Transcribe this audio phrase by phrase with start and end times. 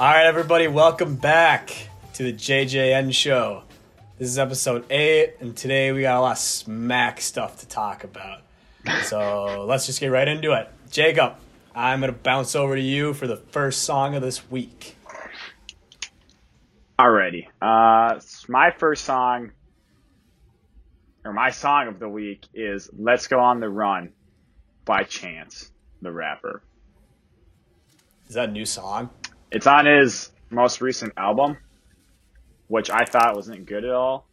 [0.00, 3.64] All right, everybody, welcome back to the JJN show.
[4.18, 8.02] This is episode eight, and today we got a lot of smack stuff to talk
[8.02, 8.40] about.
[9.02, 10.70] So let's just get right into it.
[10.90, 11.34] Jacob,
[11.74, 14.96] I'm going to bounce over to you for the first song of this week.
[16.98, 17.48] Alrighty.
[17.60, 19.52] Uh, my first song,
[21.26, 24.14] or my song of the week is Let's Go on the Run
[24.86, 26.62] by Chance, the rapper.
[28.28, 29.10] Is that a new song?
[29.50, 31.56] It's on his most recent album,
[32.68, 34.26] which I thought wasn't good at all.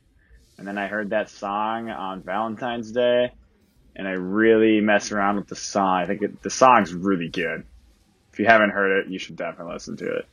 [0.58, 3.31] And then I heard that song on Valentine's Day,
[3.95, 6.02] and I really messed around with the song.
[6.02, 7.63] I think it, the song's really good.
[8.34, 10.27] If you haven't heard it, you should definitely listen to it.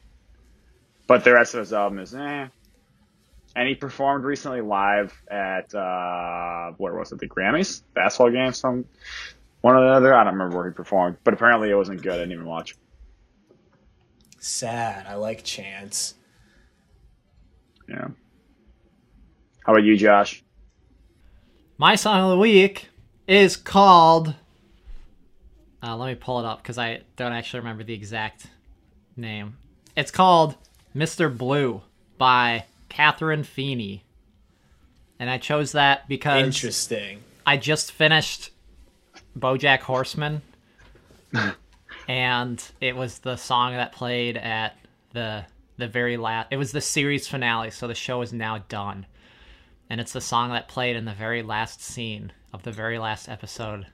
[1.07, 2.49] But the rest of his album is eh.
[3.57, 7.21] And he performed recently live at uh, where was it?
[7.21, 8.85] The Grammys, basketball game, some
[9.61, 10.15] one or the other.
[10.15, 12.13] I don't remember where he performed, but apparently it wasn't good.
[12.13, 12.75] I didn't even watch.
[14.45, 15.07] Sad.
[15.07, 16.17] I like Chance.
[17.89, 18.09] Yeah.
[19.65, 20.45] How about you, Josh?
[21.79, 22.91] My song of the week
[23.27, 24.35] is called.
[25.83, 28.49] Uh, let me pull it up because I don't actually remember the exact
[29.17, 29.57] name.
[29.97, 30.57] It's called
[30.95, 31.35] Mr.
[31.35, 31.81] Blue
[32.19, 34.05] by Catherine Feeney.
[35.19, 37.21] And I chose that because Interesting.
[37.47, 38.51] I just finished
[39.39, 40.43] BoJack Horseman.
[42.09, 44.77] and it was the song that played at
[45.13, 45.45] the
[45.77, 49.07] the very last it was the series finale, so the show is now done.
[49.91, 53.29] And it's the song that played in the very last scene of the very last
[53.29, 53.87] episode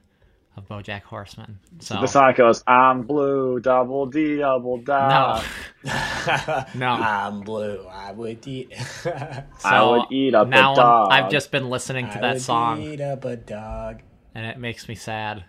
[0.57, 1.59] of BoJack Horseman.
[1.81, 5.43] So The song goes, I'm blue, double D, double dog.
[5.85, 6.89] no, no.
[6.89, 7.85] I'm blue.
[7.91, 8.73] I would eat.
[9.65, 11.09] I would eat up a now I'm- dog.
[11.11, 14.03] I've just been listening to I that would song, Eat up a dog.
[14.35, 15.45] and it makes me sad.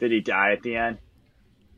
[0.00, 0.98] Did he die at the end?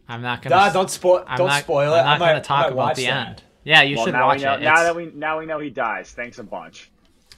[0.08, 0.56] I'm not gonna.
[0.56, 1.24] Nah, don't spoil.
[1.26, 1.98] I'm don't not, spoil it.
[1.98, 3.28] I'm not I might, gonna talk about the that.
[3.28, 3.42] end.
[3.64, 4.60] Yeah, you well, should now watch we know, it.
[4.62, 6.10] Now It's- that we now we know he dies.
[6.12, 6.90] Thanks a bunch.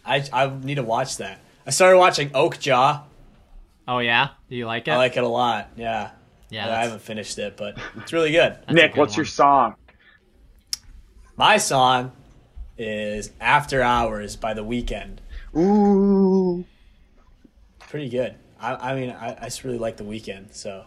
[0.04, 1.40] I I need to watch that.
[1.66, 3.02] I started watching Oakjaw.
[3.88, 4.92] oh yeah, do you like it?
[4.92, 5.70] I like it a lot.
[5.76, 6.10] Yeah.
[6.48, 8.56] yeah, I haven't finished it, but it's really good.
[8.70, 9.74] Nick, good what's your song?
[11.36, 12.12] My song
[12.78, 15.18] is "After Hours" by The Weeknd.
[15.56, 16.64] Ooh.
[17.80, 18.36] Pretty good.
[18.60, 20.54] I, I mean, I, I just really like The Weeknd.
[20.54, 20.84] So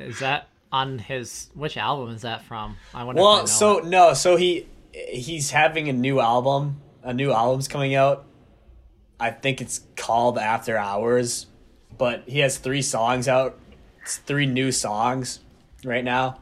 [0.00, 1.50] Is that on his?
[1.54, 2.76] Which album is that from?
[2.94, 3.22] I wonder.
[3.22, 3.86] well, so it.
[3.86, 6.80] no, so he he's having a new album.
[7.02, 8.24] A new album's coming out.
[9.18, 11.46] I think it's called After Hours,
[11.96, 13.58] but he has three songs out.
[14.02, 15.40] It's three new songs
[15.84, 16.40] right now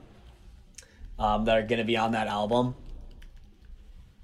[1.18, 2.74] um, that are going to be on that album.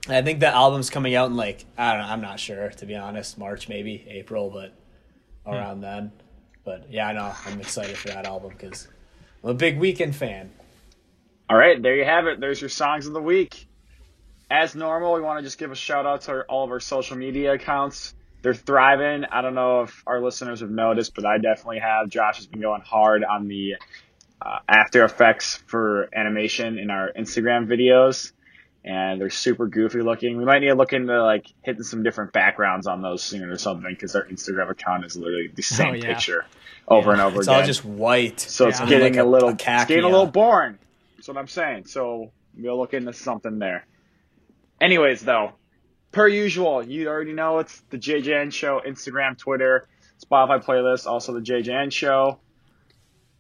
[0.07, 2.13] And I think the album's coming out in like I don't know.
[2.13, 3.39] I'm not sure to be honest.
[3.39, 4.75] March maybe April, but
[5.47, 6.13] around then.
[6.65, 8.89] But yeah, I know I'm excited for that album because
[9.43, 10.51] I'm a big Weeknd fan.
[11.49, 12.41] All right, there you have it.
[12.41, 13.67] There's your songs of the week.
[14.51, 16.81] As normal, we want to just give a shout out to our, all of our
[16.81, 18.15] social media accounts.
[18.43, 19.25] They're thriving.
[19.25, 22.09] I don't know if our listeners have noticed, but I definitely have.
[22.09, 23.75] Josh has been going hard on the
[24.41, 28.33] uh, After Effects for animation in our Instagram videos,
[28.85, 30.39] and they're super goofy looking.
[30.39, 33.59] We might need to look into like hitting some different backgrounds on those soon or
[33.59, 36.07] something because our Instagram account is literally the oh, same yeah.
[36.07, 36.47] picture
[36.89, 37.61] over and over It's again.
[37.61, 38.41] It's all just white.
[38.41, 40.79] So it's getting Like a, a- little, a khaki, getting a little boring.
[41.17, 41.87] That's what I'm saying.
[41.87, 43.87] So we'll look into something there.
[44.81, 45.53] Anyways, though,
[46.13, 49.87] per usual, you already know it's the JJN Show, Instagram, Twitter,
[50.25, 52.39] Spotify playlist, also the JJN Show.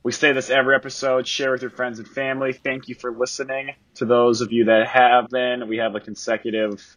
[0.02, 1.26] We say this every episode.
[1.28, 2.52] Share with your friends and family.
[2.54, 3.74] Thank you for listening.
[3.96, 6.96] To those of you that have been, we have a consecutive.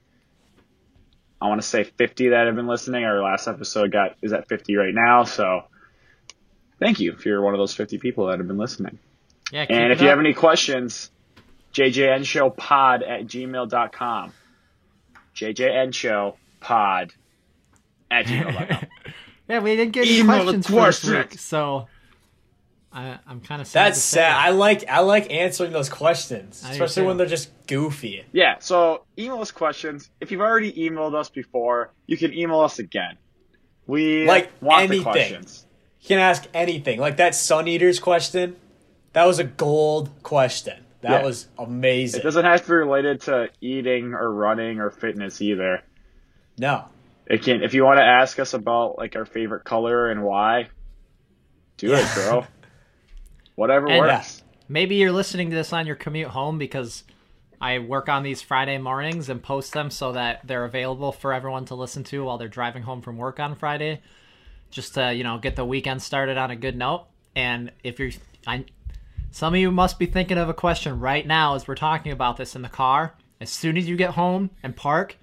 [1.42, 3.04] I want to say 50 that have been listening.
[3.04, 5.26] Our last episode got is at 50 right now.
[5.26, 5.64] So
[6.80, 9.00] thank you if you're one of those 50 people that have been listening.
[9.52, 11.12] yeah, And it if you have any questions,
[11.74, 14.34] jjnshowpod at gmail.com.
[15.36, 17.12] jjnshowpod
[18.12, 18.88] at gmail.com.
[19.50, 21.88] yeah, we didn't get any Email questions for this week, so
[22.94, 23.88] I, I'm kind of sad.
[23.88, 24.18] That's to say.
[24.20, 24.36] sad.
[24.38, 28.24] I like I like answering those questions, I especially when they're just goofy.
[28.32, 30.10] yeah, so email us questions.
[30.22, 33.18] If you've already emailed us before, you can email us again.
[33.88, 35.00] We Like want anything.
[35.00, 35.66] the questions.
[36.02, 38.58] You can ask anything, like that Sun Eaters question.
[39.14, 40.84] That was a gold question.
[41.02, 41.24] That Yeah.
[41.24, 42.22] was amazing.
[42.22, 45.82] It doesn't have to be related to eating or running or fitness either.
[46.58, 46.86] no,
[47.26, 50.68] It can if you want to ask us about like our favorite color and why,
[51.78, 51.98] do Yeah.
[52.00, 52.48] it, girl.
[53.56, 54.42] Whatever And- works.
[54.42, 57.04] Uh, maybe you're listening to this on your commute home because
[57.62, 61.66] I work on these Friday mornings and post them so that they're available for everyone
[61.66, 64.02] to listen to while they're driving home from work on Friday.
[64.70, 67.06] Just to, you know, get the weekend started on a good note.
[67.36, 68.12] And if you're
[68.46, 68.66] I
[69.32, 72.38] Some of you must be thinking of a question right now as we're talking about
[72.38, 73.16] this in the car.
[73.40, 75.18] As soon as you get home and park,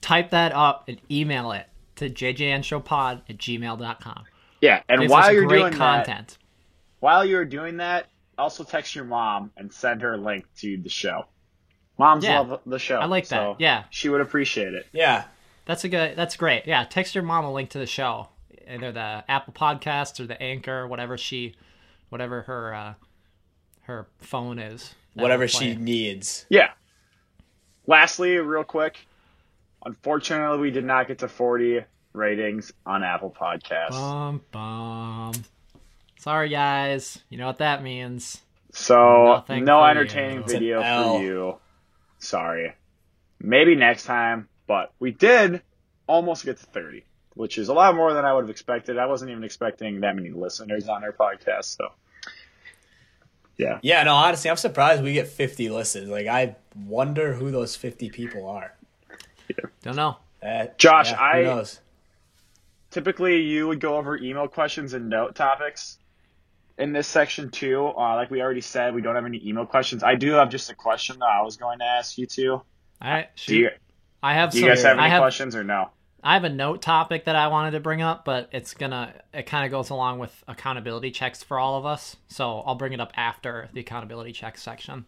[0.00, 4.24] type that up and email it to jjnshowpod at gmail.com.
[4.60, 6.38] Yeah, and while you're doing that, content.
[7.02, 8.06] While you're doing that,
[8.38, 11.26] also text your mom and send her a link to the show.
[11.98, 12.38] Moms Yeah.
[12.40, 12.98] love the show.
[12.98, 13.36] I like that.
[13.36, 13.84] so Yeah.
[13.90, 14.86] she would appreciate it.
[14.92, 15.24] Yeah.
[15.66, 16.14] That's a good.
[16.16, 16.64] That's great.
[16.66, 18.28] Yeah, text your mom a link to the show,
[18.68, 21.56] either the Apple Podcast or the Anchor, whatever she,
[22.08, 22.94] whatever her, uh,
[23.82, 24.94] her phone is.
[25.14, 26.46] Whatever she needs.
[26.48, 26.70] Yeah.
[27.86, 28.96] Lastly, real quick,
[29.84, 33.90] unfortunately, we did not get to 40 ratings on Apple Podcasts.
[33.90, 35.32] Bum bum.
[36.22, 37.18] Sorry, guys.
[37.30, 38.40] You know what that means.
[38.70, 40.44] So Nothing no entertaining you.
[40.44, 41.56] Video for you.
[42.20, 42.74] Sorry.
[43.40, 45.62] Maybe next time, but we did
[46.06, 47.04] almost get to 30,
[47.34, 48.98] which is a lot more than I would have expected.
[48.98, 51.88] I wasn't even expecting that many listeners on our podcast, so
[53.56, 53.80] yeah.
[53.82, 56.08] Yeah, no, honestly, I'm surprised we get 50 listens.
[56.08, 56.54] Like, I
[56.86, 58.72] wonder who those 50 people are.
[59.48, 59.64] Yeah.
[59.82, 60.18] Don't know.
[60.40, 61.80] Uh, Josh, yeah, I- Who knows?
[62.92, 65.98] Typically, you would go over email questions and note topics.
[66.78, 70.02] In this section too, uh, like we already said, we don't have any email questions.
[70.02, 72.52] I do have just a question that I was going to ask you two.
[72.52, 72.64] All
[73.02, 73.28] right.
[73.46, 73.70] Do you,
[74.22, 75.20] I have do you guys have any have.
[75.20, 75.90] questions or no?
[76.24, 79.12] I have a note topic that I wanted to bring up, but it's gonna.
[79.34, 82.92] It kind of goes along with accountability checks for all of us, so I'll bring
[82.92, 85.04] it up after the accountability checks section.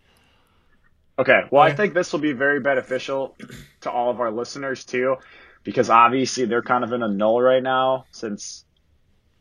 [1.16, 3.36] Okay, well, I think this will be very beneficial
[3.82, 5.16] to all of our listeners too,
[5.62, 8.63] because obviously they're kind of in a null right now since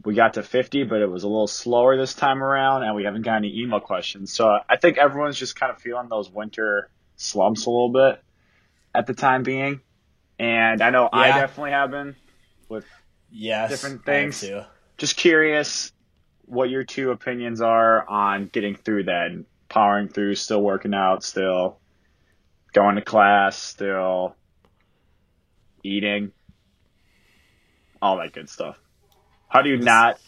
[0.06, 3.06] we got to 50, but it was a little slower this time around, and we
[3.06, 4.34] haven't got any email questions.
[4.34, 8.22] So I think everyone's just kind of feeling those winter slumps a little bit
[8.94, 9.80] at the time being,
[10.38, 12.16] and I know I definitely have been.
[12.68, 12.86] With
[13.32, 13.70] yes.
[13.70, 14.42] different things.
[14.42, 14.62] too.
[14.98, 15.92] Just curious
[16.46, 21.24] what your two opinions are on getting through that and powering through, still working out,
[21.24, 21.80] still
[22.74, 24.36] going to class, still
[25.84, 26.32] eating,
[28.02, 28.80] all that good stuff.
[29.54, 30.20] How do you not?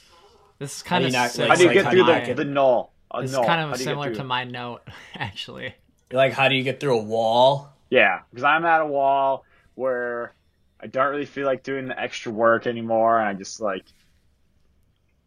[0.60, 2.36] This is kind do of not, like, How do you get through do the not
[2.38, 2.94] the null?
[3.10, 4.84] A This is kind of do you get similar to my note,
[5.16, 5.74] actually.
[6.12, 7.74] Like, how do you get through a wall?
[7.90, 9.44] Yeah, because I'm at a wall
[9.74, 10.36] where
[10.80, 13.86] I don't really feel like doing the extra work anymore, and I just like,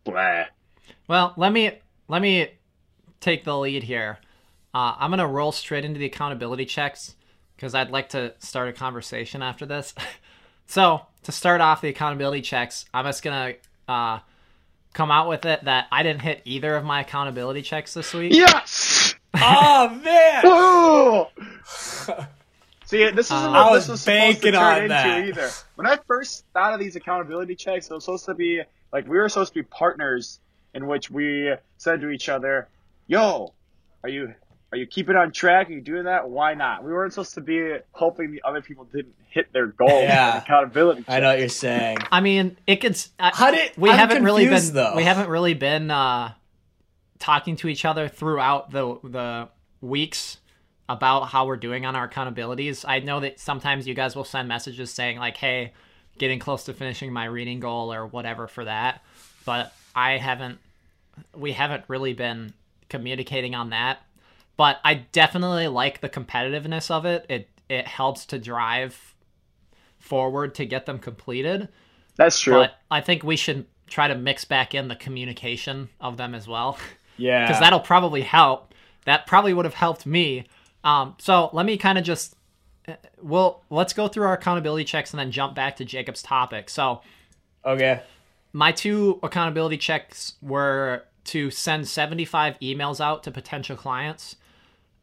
[0.05, 0.45] blah.
[1.09, 1.73] Well, let me
[2.07, 2.53] let me
[3.19, 4.19] take the lead here.
[4.73, 7.17] Uh, I'm gonna roll straight into the accountability checks
[7.57, 9.93] because I'd like to start a conversation after this.
[10.67, 13.55] so to start off the accountability checks, I'm just gonna
[13.89, 14.21] uh,
[14.93, 18.33] come out with it that I didn't hit either of my accountability checks this week.
[18.35, 19.15] Yes.
[19.35, 20.43] oh, man!
[22.87, 25.25] See, this isn't Uh, what I this was was supposed to banking turn into that.
[25.29, 25.51] either.
[25.75, 28.63] When I first thought of these accountability checks, it was supposed to be
[28.93, 30.41] like we were supposed to be partners
[30.73, 32.67] in which we said to each other,
[33.07, 33.53] "Yo,
[34.03, 34.35] are you
[34.71, 35.69] are you keeping on track?
[35.71, 36.29] Are you doing that?
[36.29, 39.91] Why not?" We weren't supposed to be hoping the other people didn't hit their goals.
[40.03, 40.35] Yeah.
[40.37, 41.05] with accountability.
[41.09, 41.99] I know what you're saying.
[42.13, 42.93] I mean, it could.
[42.93, 44.73] s- I- How did- we I'm haven't really been?
[44.75, 44.95] though.
[44.97, 46.33] We haven't really been uh,
[47.19, 49.49] talking to each other throughout the the
[49.81, 50.39] weeks
[50.89, 52.85] about how we're doing on our accountabilities.
[52.89, 55.73] I know that sometimes you guys will send messages saying like, "Hey,
[56.19, 59.03] getting close to finishing my reading goal" or whatever for that,
[59.45, 60.59] but I haven't.
[61.35, 62.53] We haven't really been
[62.89, 63.99] communicating on that.
[64.59, 67.25] But I definitely like the competitiveness of it.
[67.31, 69.15] It it helps to drive
[69.99, 71.69] forward to get them completed
[72.17, 72.55] That's true.
[72.55, 76.47] but I think we should try to mix back in the communication of them as
[76.49, 76.79] well,
[77.19, 77.47] Yeah.
[77.47, 78.75] because that'll probably help.
[79.05, 80.47] That probably would have helped me.
[80.85, 82.37] Um, so let me kind of just,
[82.87, 86.71] uh, well, let's go through our accountability checks and then jump back to Jacob's topic.
[86.71, 87.03] So
[87.67, 88.01] Okay.
[88.53, 94.37] my two accountability checks were to send 75 emails out to potential clients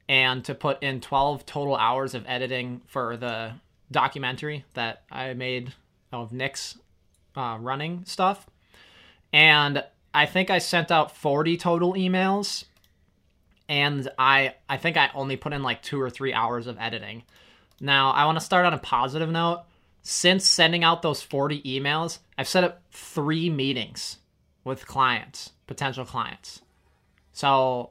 [0.07, 3.53] and to put in 12 total hours of editing for the
[3.91, 5.73] documentary that I made
[6.11, 6.77] of Nick's
[7.35, 8.47] uh, running stuff.
[9.33, 9.83] And
[10.13, 12.65] I think I sent out 40 total emails
[13.67, 17.23] and I I think I only put in like 2 or 3 hours of editing.
[17.81, 19.63] Now, I want to start on a positive note.
[20.01, 24.19] Since sending out those 40 emails, I've set up 3 meetings
[24.63, 26.61] with clients, potential clients.
[27.33, 27.89] So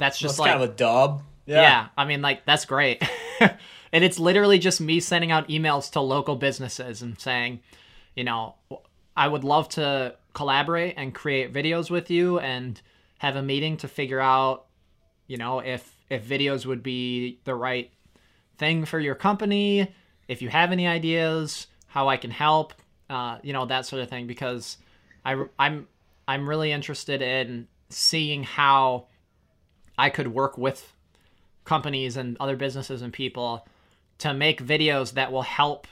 [0.00, 1.22] that's just That's like kind of a dub.
[1.46, 1.88] yeah.
[1.96, 3.02] I mean, like, that's great.
[3.40, 7.60] and it's literally just me sending out emails to local businesses and saying,
[8.16, 8.56] you know,
[9.16, 12.80] I would love to collaborate and create videos with you and
[13.18, 14.66] have a meeting to figure out,
[15.28, 17.92] you know, if if videos would be the right
[18.58, 19.94] thing for your company,
[20.26, 22.72] if you have any ideas, how I can help,
[23.08, 24.78] uh, you know, that sort of thing because
[25.24, 25.86] I I'm
[26.26, 29.06] I'm really interested in seeing how
[30.00, 30.94] I could work with
[31.66, 33.68] companies and other businesses and people
[34.18, 35.86] to make videos that will help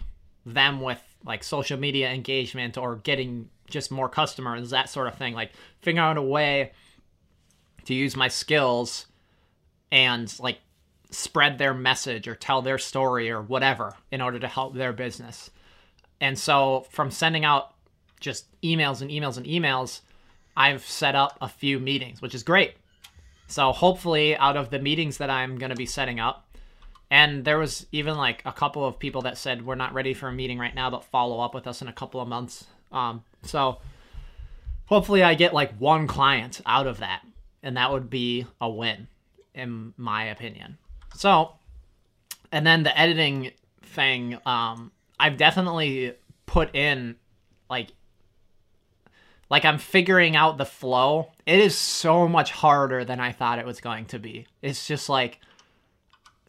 [0.46, 5.34] them with like social media engagement or getting just more customers, that sort of thing.
[5.34, 6.72] Like figuring out a way
[7.84, 9.04] to use my skills
[9.92, 10.58] and like
[11.10, 15.50] spread their message or tell their story or whatever in order to help their business.
[16.18, 17.74] And so from sending out
[18.20, 20.00] just emails and emails and emails,
[20.56, 22.74] I've set up a few meetings, which is great.
[23.48, 26.46] So hopefully out of the meetings that I'm going to be setting up,
[27.10, 30.28] and there was even like a couple of people that said we're not ready for
[30.28, 32.66] a meeting right now, but follow up with us in a couple of months.
[32.92, 33.78] Um, so
[34.84, 37.22] hopefully I get like one client out of that,
[37.62, 39.08] and that would be a win,
[39.54, 40.76] in my opinion.
[41.14, 41.52] So,
[42.52, 43.52] and then the editing
[43.82, 46.14] thing, um, I've definitely
[46.44, 47.16] put in
[47.70, 47.88] like
[49.50, 51.32] like I'm figuring out the flow.
[51.46, 54.46] It is so much harder than I thought it was going to be.
[54.62, 55.40] It's just like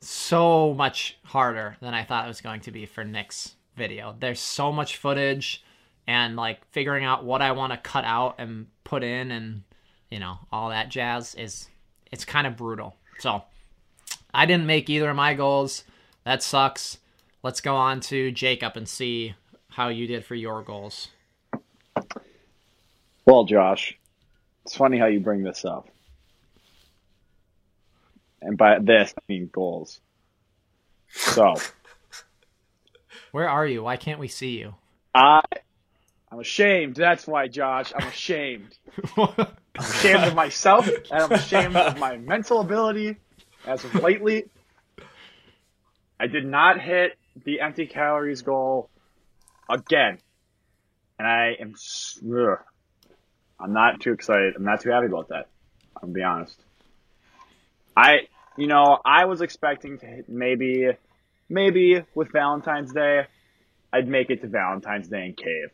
[0.01, 4.15] so much harder than I thought it was going to be for Nick's video.
[4.19, 5.63] There's so much footage
[6.07, 9.63] and like figuring out what I want to cut out and put in and
[10.09, 11.69] you know, all that jazz is
[12.11, 12.95] it's kind of brutal.
[13.19, 13.43] So,
[14.33, 15.83] I didn't make either of my goals.
[16.23, 16.97] That sucks.
[17.43, 19.35] Let's go on to Jacob and see
[19.69, 21.09] how you did for your goals.
[23.29, 23.95] Well, Josh,
[24.65, 25.87] it's funny how you bring this up.
[28.41, 30.01] And by this, I mean goals.
[31.11, 31.53] So,
[33.31, 33.83] Where are you?
[33.83, 34.73] Why can't we see you?
[35.13, 35.41] I,
[36.31, 36.95] I'm ashamed.
[36.95, 37.93] That's why, Josh.
[37.95, 38.75] I'm ashamed.
[39.15, 39.45] I'm
[39.77, 43.17] ashamed of myself, and I'm ashamed of my mental ability
[43.63, 44.45] as of lately.
[46.19, 48.89] I did not hit the empty calories goal
[49.69, 50.17] again.
[51.19, 51.75] And I am,
[52.27, 52.57] ugh.
[53.59, 54.55] I'm not too excited.
[54.55, 55.47] I'm not too happy about that.
[55.95, 56.59] i will be honest.
[57.95, 60.87] I, you know, I was expecting to maybe,
[61.49, 63.25] maybe with Valentine's Day,
[63.91, 65.71] I'd make it to Valentine's Day in cave.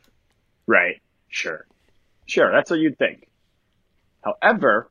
[0.65, 1.01] Right.
[1.29, 1.65] Sure.
[2.25, 2.51] Sure.
[2.51, 3.27] That's what you'd think.
[4.23, 4.89] However,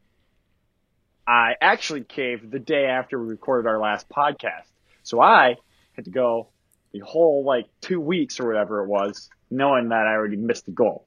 [1.27, 4.71] I actually caved the day after we recorded our last podcast.
[5.03, 5.57] So I
[5.95, 6.49] had to go
[6.93, 10.73] the whole like two weeks or whatever it was, knowing that I already missed the
[10.73, 11.07] goal.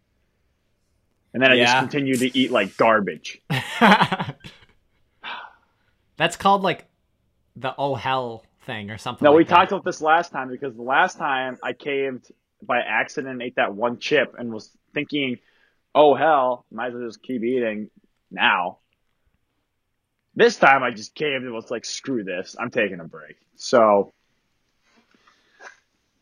[1.34, 1.80] And then I just Yeah.
[1.80, 3.42] continued to eat like garbage.
[6.18, 6.86] That's called like
[7.56, 9.24] the oh hell thing or something.
[9.26, 9.50] No, like we that.
[9.50, 12.32] talked about this last time because the last time I caved
[12.62, 15.38] by accident and ate that one chip and was thinking,
[15.94, 17.90] oh hell, might as well just keep eating
[18.32, 18.80] now.
[20.36, 23.38] This time I just caved and was like, screw this, I'm taking a break.
[23.56, 24.12] So,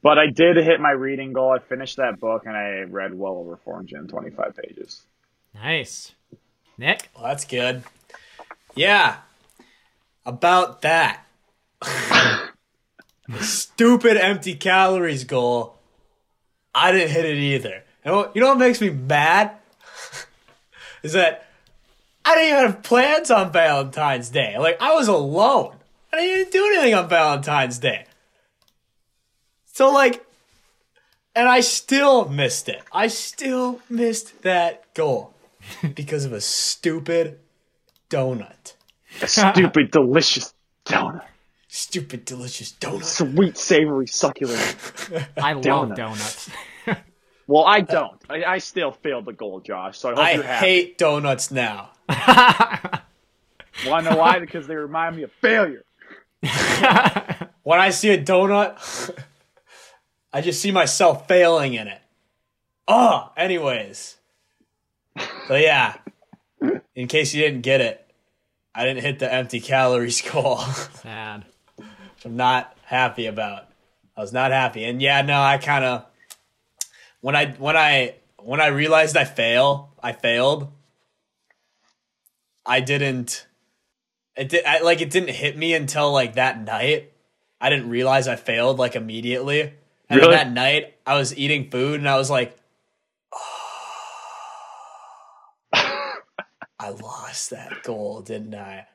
[0.06, 1.50] but I did hit my reading goal.
[1.52, 5.02] I finished that book and I read well over 425 pages.
[5.56, 6.14] Nice.
[6.78, 7.10] Nick?
[7.16, 7.82] Well, that's good.
[8.76, 9.16] Yeah.
[10.24, 11.26] About that.
[13.40, 15.80] Stupid empty calories goal.
[16.76, 17.84] I didn't hit it either.
[18.04, 19.54] And what, you know what makes me mad?
[21.02, 21.48] Is that
[22.24, 24.56] I didn't even have plans on Valentine's Day.
[24.60, 25.78] Like, I was alone.
[26.14, 28.06] I didn't even do anything on Valentine's Day.
[29.76, 30.26] So, like,
[31.36, 32.82] and I still missed it.
[32.94, 35.34] I still missed that goal
[35.96, 37.40] because of a stupid
[38.10, 38.76] donut.
[39.22, 40.54] A stupid, delicious
[40.86, 41.26] donut.
[41.68, 43.04] Stupid, delicious donut.
[43.04, 44.78] Sweet, savory, succulent.
[45.36, 45.96] I love Donut.
[45.98, 46.50] donuts.
[47.48, 48.20] Well, I don't.
[48.28, 50.00] I, I still failed the goal, Josh.
[50.00, 50.66] So I hope I you're happy.
[50.66, 51.92] hate donuts now.
[53.86, 54.40] Want to know why?
[54.40, 55.84] Because they remind me of failure.
[57.62, 58.80] When I see a donut,
[60.36, 62.02] I just see myself failing in it.
[62.90, 64.18] Oh, anyways.
[65.48, 65.96] So yeah,
[66.94, 68.06] in case you didn't get it,
[68.76, 70.58] I didn't hit the empty calories goal.
[70.58, 71.46] Sad.
[71.78, 73.70] which I'm not happy about.
[74.18, 76.06] I was not happy, and yeah, no, I kind of
[77.22, 80.70] when I when I when I realized I fail, I failed.
[82.66, 83.48] I didn't.
[84.36, 87.14] It did I, like it didn't hit me until like that night.
[87.62, 89.76] I didn't realize I failed like immediately,
[90.10, 90.36] and then Really?
[90.36, 92.56] that night I was eating food and I was like,
[93.34, 93.62] oh.
[96.80, 98.86] I lost that goal, didn't I?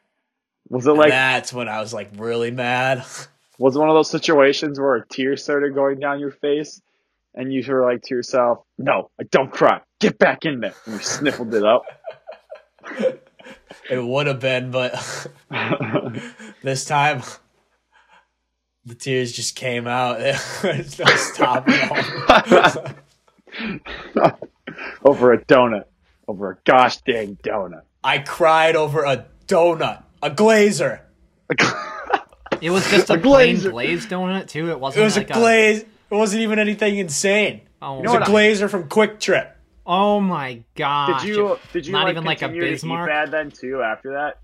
[0.69, 2.99] Was it And like that's when I was like really mad.
[3.59, 6.81] was it one of those situations where a tear started going down your face,
[7.35, 9.81] and you were like to yourself, "No, I don't cry.
[9.99, 11.83] Get back in there." And you sniffled it up.
[13.91, 14.95] It would have been, but
[16.63, 17.23] this time
[18.85, 20.19] the tears just came out.
[20.63, 22.95] There's no stopping them.
[25.05, 25.85] over a donut.
[26.29, 27.83] Over a gosh dang donut.
[28.05, 30.03] I cried over a donut.
[30.23, 31.01] A glazer.
[32.61, 33.71] It was just a, A plain glazer.
[33.73, 34.69] glazed donut too.
[34.69, 35.81] It It wasn't It was like a glaze.
[35.83, 37.63] It wasn't even anything insane.
[37.83, 39.51] Oh, It was a what I- glazer from QuikTrip.
[39.87, 41.21] oh my god!
[41.21, 43.09] Did you did you not like, even like a continue to eat Bismarck?
[43.09, 44.39] bad then too after that?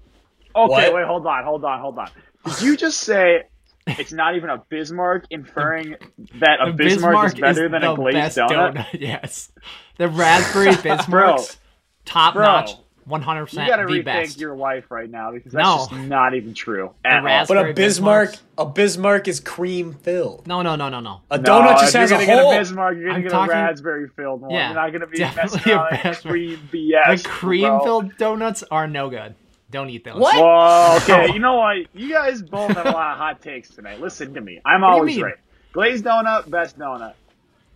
[0.57, 0.95] Okay, What?
[0.95, 2.09] wait, hold on, hold on, hold on.
[2.47, 3.43] Did you just say
[3.87, 5.97] it's not even a Bismarck, inferring
[6.41, 8.87] that a The Bismarck, is better is than a glazed best donut?
[9.01, 9.53] Yes,
[9.97, 11.57] the raspberry Bismarcks,
[12.05, 12.45] top Bro.
[12.45, 12.71] notch,
[13.05, 14.41] one hundred You gotta the rethink best.
[14.41, 15.87] your life right now because that's No.
[15.89, 17.47] just not even true at all.
[17.47, 18.43] But a Bismarck, Bismarcks?
[18.59, 20.47] a Bismarck is cream filled.
[20.49, 21.21] No, no, no, no, no.
[21.31, 22.53] A No, donut just has a gonna hole.
[22.53, 24.51] a Bismarck, you're gonna I'm get talking- a raspberry filled one.
[24.51, 27.23] Yeah, you're not gonna be definitely messing a around cream BS.
[27.23, 29.37] the cream filled donuts are no good.
[29.77, 30.15] Don't eat those.
[30.19, 30.35] What?
[30.35, 31.77] Well, okay, you know what?
[31.95, 34.01] You guys both have a lot of hot takes tonight.
[34.01, 34.59] Listen to me.
[34.65, 35.35] I'm do you always right.
[35.75, 37.13] Glazed donut, best donut.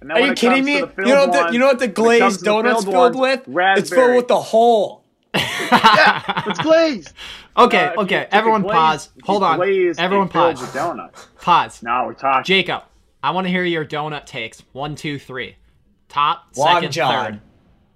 [0.00, 0.76] And Are you kidding me?
[0.76, 2.85] You know what the, you know what the when it comes glazed to the donut's
[2.85, 3.78] filled filled ones, with?
[3.78, 5.04] It's filled with the hole.
[5.35, 7.12] It's glazed.
[7.59, 8.26] Okay, Uh, okay.
[8.33, 9.11] Everyone glaze- pause.
[9.25, 9.57] Hold on.
[9.59, 10.59] glaze Everyone pause.
[10.59, 11.11] with donut.
[11.42, 11.83] Pause.
[11.83, 12.45] Now we're talking.
[12.45, 12.85] Jacob,
[13.23, 14.62] I want to hear your donut takes.
[14.73, 15.57] One, two, three.
[16.09, 17.25] Top, Long second, John.
[17.25, 17.40] third.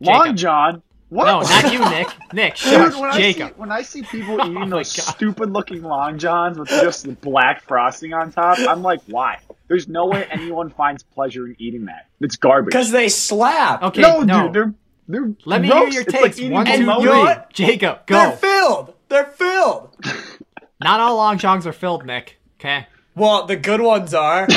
[0.01, 0.37] Long Jacob.
[0.37, 0.83] John.
[1.15, 1.27] What?
[1.27, 2.09] No, not you, Nick.
[2.33, 2.95] Nick, Dude, shush.
[3.01, 3.49] when I, Jacob.
[3.51, 7.05] see, when I see people Oh eating my those stupid looking long johns with just
[7.05, 9.39] the black frosting on top, I'm like, why?
[9.69, 12.09] There's no way anyone finds pleasure in eating that.
[12.21, 12.73] It's garbage.
[12.73, 13.83] Because they slap.
[13.85, 14.45] Okay, no, no.
[14.45, 14.75] dude, they're
[15.07, 15.83] they're Let me gross.
[15.85, 16.23] hear your It's takes.
[16.23, 17.05] Like eating One, two, And you three.
[17.05, 17.53] know what?
[17.53, 18.17] Jacob, go.
[18.17, 18.95] They're filled.
[19.09, 19.97] They're filled.
[20.83, 22.41] Not all long johns are filled, Nick.
[22.59, 22.89] Okay.
[23.15, 24.49] Well, the good ones are.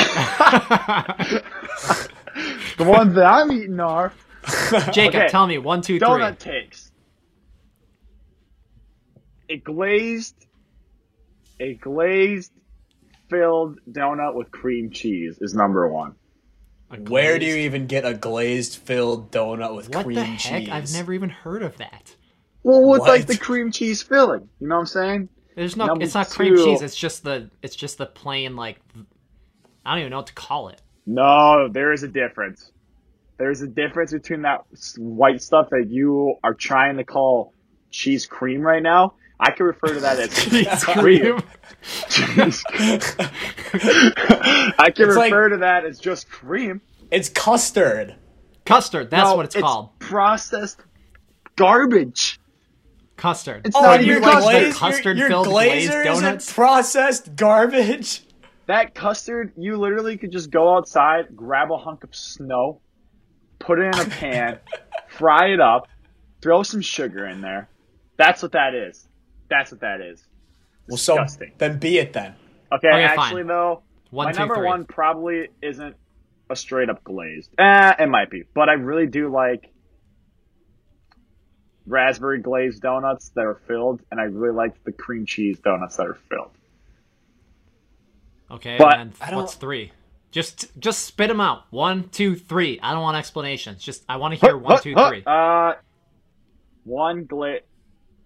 [2.76, 4.12] The ones that I'm eating are
[4.92, 5.28] Jacob, Okay.
[5.28, 6.06] tell me one, two, three.
[6.08, 6.90] donut takes.
[9.50, 10.34] A glazed,
[11.58, 12.52] a glazed
[13.30, 16.14] filled donut with cream cheese is number one.
[17.06, 20.62] Where do you even get a glazed filled donut with What cream the heck?
[20.62, 20.68] cheese?
[20.70, 22.14] I've never even heard of that.
[22.62, 25.28] Well, with like the cream cheese filling, you know what I'm saying?
[25.54, 25.86] There's no.
[25.86, 26.82] Number it's not cream cheese.
[26.82, 27.50] It's just the.
[27.62, 28.78] It's just the plain like.
[29.84, 30.82] I don't even know what to call it.
[31.06, 32.70] No, there is a difference.
[33.38, 34.64] There's a difference between that
[34.96, 37.54] white stuff that you are trying to call
[37.90, 39.14] cheese cream right now.
[39.40, 41.38] I can refer to that as Cheese cream.
[41.38, 41.42] cream.
[44.78, 46.80] I can It's like- refer to that as just cream.
[47.10, 48.16] It's custard.
[48.66, 49.10] Custard.
[49.10, 49.98] That's No, what it's, called.
[50.00, 50.80] Processed
[51.56, 52.40] garbage.
[53.16, 53.62] Custard.
[53.66, 54.50] It's Oh, not and even like custard.
[54.62, 56.44] glaze, custard your, your filled glazed donuts?
[56.44, 58.22] isn't processed garbage.
[58.66, 62.80] That custard, you literally could just go outside, grab a hunk of snow,
[63.58, 64.58] put it in a pan,
[65.08, 65.88] fry it up,
[66.42, 67.68] throw some sugar in there.
[68.16, 69.06] That's what that is.
[69.48, 70.24] That's what that is.
[70.88, 71.52] Well, so Disgusting.
[71.58, 72.34] then be it then.
[72.72, 73.46] Okay, Okay, actually fine.
[73.46, 74.66] though, One, my two, number three.
[74.66, 75.96] one probably isn't
[76.50, 77.50] a straight up glazed.
[77.58, 79.70] Eh, it might be, but I really do like
[81.86, 86.06] raspberry glazed donuts that are filled, and I really like the cream cheese donuts that
[86.06, 86.50] are filled.
[88.50, 89.92] Okay, But- and then what's three?
[90.30, 91.64] Just just spit them out.
[91.70, 92.78] One, two, three.
[92.82, 93.82] I don't want explanations.
[93.82, 95.22] Just I want to hear one, two, three.
[95.26, 95.74] Uh,
[96.84, 97.60] one gla-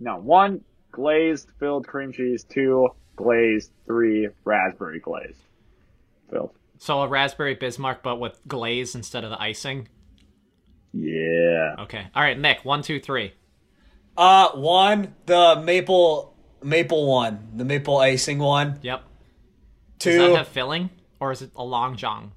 [0.01, 5.41] no, one glazed filled cream cheese, two glazed, three raspberry glazed
[6.29, 6.51] filled.
[6.79, 9.87] So a raspberry Bismarck, but with glaze instead of the icing.
[10.93, 11.77] Yeah.
[11.81, 12.07] Okay.
[12.15, 12.65] All right, Nick.
[12.65, 13.33] One, two, three.
[14.17, 18.79] Uh, one the maple maple one, the maple icing one.
[18.83, 19.05] Yep.
[19.99, 20.11] Two.
[20.11, 20.91] Does that Two, have filling,
[21.23, 22.33] or is it a long john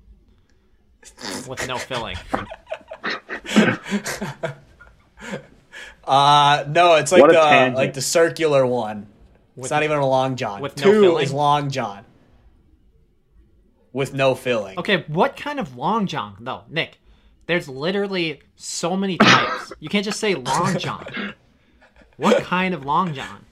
[1.47, 2.15] with no filling?
[6.05, 7.75] uh, no, it's like What a the tangent.
[7.77, 9.07] like the circular one.
[9.55, 10.61] With, It's not even a long john.
[10.61, 11.23] with no Two filling?
[11.23, 12.05] is long john
[13.91, 14.77] with no filling.
[14.77, 16.99] Okay, what kind of long john though, Nick?
[17.47, 19.73] There's literally so many types.
[19.79, 21.33] you can't just say long john.
[22.17, 23.45] What kind of long john?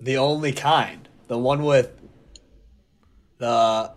[0.00, 1.92] The only kind, the one with
[3.38, 3.92] the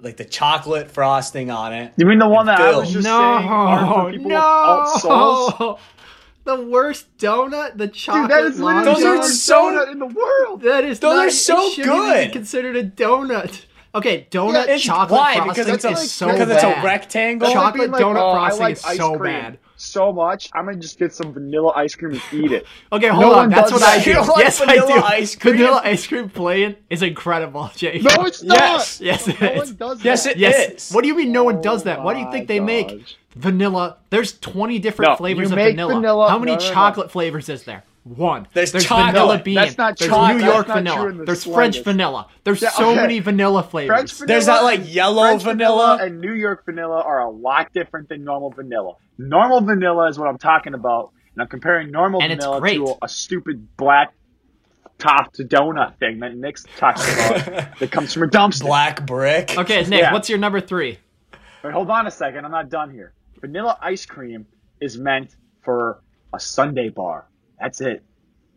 [0.00, 1.92] like the chocolate frosting on it.
[1.96, 2.92] You mean the one that I was Filled.
[2.92, 5.80] just saying are for people with alt souls?
[6.44, 9.98] The worst donut, the chocolate Dude, that is literally Those are worst so- donut in
[9.98, 10.62] the world.
[10.62, 12.32] That is Those not, are so it shouldn't even be good.
[12.32, 13.64] considered a donut.
[13.94, 15.34] Okay, donut Yeah, chocolate why?
[15.36, 16.54] frosting Because it's a- is so because bad.
[16.56, 17.50] it's a rectangle?
[17.50, 19.58] Chocolate like, donut oh, frosting like is so cream bad.
[19.78, 22.66] So much, I'm gonna just get some vanilla ice cream and eat it.
[22.92, 23.50] Okay, No hold on.
[23.50, 24.04] That's does what I that.
[24.04, 24.10] do.
[24.10, 25.02] You don't like yes, I vanilla do.
[25.06, 25.56] ice cream?
[25.56, 28.02] Vanilla ice cream plain is incredible, Jake.
[28.02, 28.58] No, it's not.
[28.58, 29.00] Yes.
[29.00, 29.56] Yes, it no is.
[29.68, 30.30] one does Yes, that.
[30.32, 30.88] it Yes.
[30.88, 30.92] is.
[30.94, 32.02] What do you mean no one does Oh that?
[32.02, 33.98] Why do you think my they make vanilla?
[34.10, 35.94] There's 20 different No, flavors you of make vanilla.
[35.94, 36.72] vanilla- How many no, no, no.
[36.72, 37.82] chocolate flavors is there?
[38.14, 38.46] One.
[38.52, 39.44] There's vanilla chocolate.
[39.44, 39.54] bean.
[39.56, 40.36] That's not There's chocolate.
[40.36, 41.12] New York not vanilla.
[41.12, 42.28] the There's French vanilla.
[42.44, 43.00] There's Yeah, so okay.
[43.00, 44.12] many vanilla flavors.
[44.12, 45.98] Vanilla, There's that like yellow French vanilla.
[46.00, 48.94] and New York vanilla are a lot different than normal vanilla.
[49.18, 53.08] Normal vanilla is what I'm talking about, and I'm comparing normal And vanilla to a
[53.08, 54.12] stupid black
[54.98, 58.62] topped donut thing that Nick's talking about that comes from a dumpster.
[58.66, 59.56] Black brick.
[59.58, 60.12] Okay, Nick, Yeah.
[60.12, 60.98] what's your number three?
[61.64, 62.44] Wait, hold on a second.
[62.44, 63.12] I'm not done here.
[63.40, 64.46] Vanilla ice cream
[64.80, 66.00] is meant for
[66.32, 67.26] a sundae bar.
[67.60, 68.02] That's it.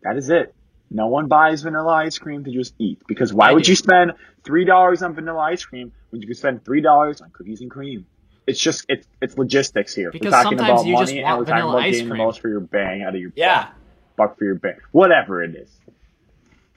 [0.02, 0.54] That is it.
[0.90, 3.72] No one buys vanilla ice cream to just eat because why I would do.
[3.72, 4.12] you spend
[4.44, 7.70] three dollars on vanilla ice cream when you could spend three dollars on cookies and
[7.70, 8.06] cream?
[8.46, 10.10] It's just it's it's logistics here.
[10.10, 11.92] Because we're talking sometimes about you just money want and we're talking vanilla about ice
[11.92, 12.24] getting the cream.
[12.24, 13.68] most for your bang out of your Yeah.
[14.16, 15.70] buck for your bang, whatever it is.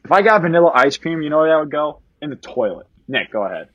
[0.05, 2.01] If I got vanilla ice cream, you know where that would go?
[2.21, 2.85] In the toilet.
[3.07, 3.69] Nick, go ahead.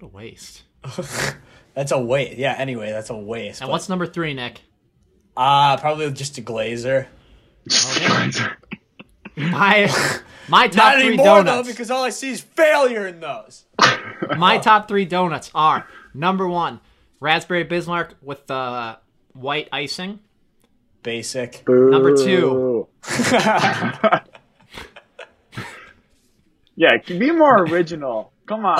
[0.00, 0.64] What a waste.
[1.74, 2.36] That's a waste.
[2.36, 2.54] Yeah.
[2.58, 3.62] Anyway, that's a waste.
[3.62, 4.60] And but- what's number three, Nick?
[5.34, 7.06] uh probably just a glazer.
[9.36, 9.90] My
[10.48, 11.66] my top Not three anymore donuts.
[11.66, 13.64] though, because all I see is failure in those.
[14.36, 16.80] My top three donuts are number one,
[17.20, 18.98] raspberry Bismarck with the
[19.32, 20.20] white icing.
[21.02, 21.66] Basic.
[21.66, 22.86] Number two.
[26.76, 28.32] yeah, can be more original.
[28.46, 28.78] Come on.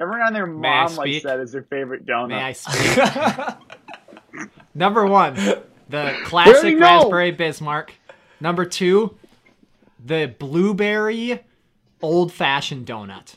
[0.00, 1.22] Everyone on their mom likes speak?
[1.24, 2.28] that as their favorite donut.
[2.28, 4.48] May I speak?
[4.74, 5.36] number one,
[5.88, 7.94] the classic raspberry Bismarck.
[8.40, 9.16] Number two,
[10.04, 11.40] the blueberry
[12.02, 13.36] old fashioned donut.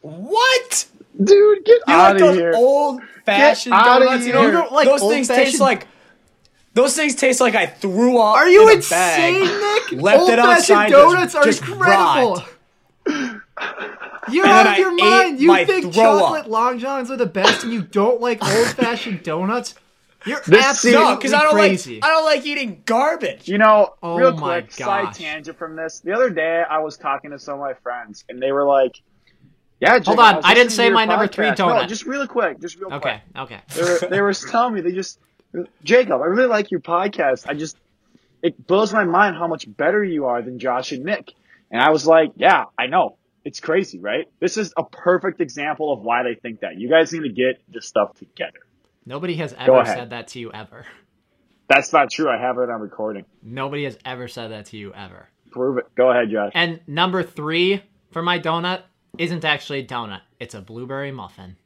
[0.00, 0.86] what?
[1.22, 2.52] Dude, get You out like of those here.
[2.54, 4.26] old fashioned Get outta donuts?
[4.26, 4.66] You know, here.
[4.70, 5.86] Like those things taste like.
[6.74, 8.36] Those things taste like I threw up.
[8.36, 10.00] Are you in insane, bag, Nick?
[10.00, 10.90] Left it Old-fashioned outside.
[10.90, 12.36] donuts are just incredible.
[12.36, 12.48] rot.
[14.30, 15.40] You're And out of your mind.
[15.40, 16.20] You think throw up.
[16.20, 19.74] chocolate long johns are the best, and you don't like old fashioned donuts?
[20.28, 21.94] You're This absolutely No, because I don't crazy.
[21.96, 22.04] like.
[22.04, 23.48] I don't like eating garbage.
[23.48, 26.00] You know, Oh real my quick, side tangent from this.
[26.00, 28.92] The other day, I was talking to some of my friends, and they were like,
[29.80, 31.86] "Yeah, Jacob, Hold on, was I didn't say to your my number three podcast." No,
[31.86, 33.42] just really quick, just real okay, quick.
[33.44, 33.60] okay.
[33.74, 35.18] They were, they were telling me they just,
[35.82, 37.46] Jacob, I really like your podcast.
[37.48, 37.76] I just,
[38.42, 41.32] it blows my mind how much better you are than Josh and Nick.
[41.70, 43.16] And I was like, yeah, I know.
[43.44, 44.26] It's crazy, right?
[44.40, 46.76] This is a perfect example of why they think that.
[46.78, 48.58] You guys need to get this stuff together.
[49.08, 50.84] Nobody has ever said that to you ever.
[51.68, 52.28] That's not true.
[52.28, 53.24] I have it on recording.
[53.42, 55.28] Nobody has ever said that to you ever.
[55.50, 55.86] Prove it.
[55.96, 56.52] Go ahead, Josh.
[56.54, 58.82] And number three for my donut
[59.16, 60.20] isn't actually a donut.
[60.38, 61.56] It's a blueberry muffin.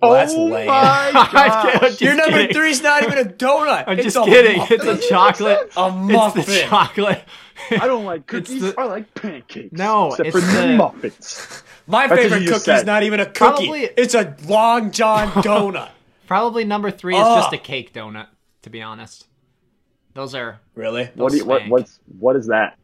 [0.00, 0.66] Well, that's oh lame.
[0.66, 1.80] my I'm gosh.
[1.80, 2.54] just Your number kidding.
[2.56, 3.84] three's not even a donut.
[3.88, 4.58] I'm it's just kidding.
[4.58, 4.78] muffin.
[4.80, 5.72] It's a chocolate.
[5.76, 6.10] a muffin.
[6.10, 6.44] It's muffin.
[6.54, 7.24] the chocolate.
[7.70, 8.60] I don't like cookies.
[8.62, 9.72] the- I like pancakes.
[9.72, 11.62] No, except it's for the- muffins.
[11.86, 12.86] My That's favorite you just cookie's said.
[12.86, 13.36] not even a cookie.
[13.66, 15.90] Probably- It's a Long John donut.
[16.26, 17.42] Probably number three is Ugh.
[17.42, 17.62] just a oh.
[17.62, 18.28] cake donut.
[18.62, 19.26] To be honest,
[20.14, 20.58] those are.
[20.74, 21.10] really?
[21.14, 22.78] What do you, what what's what is that?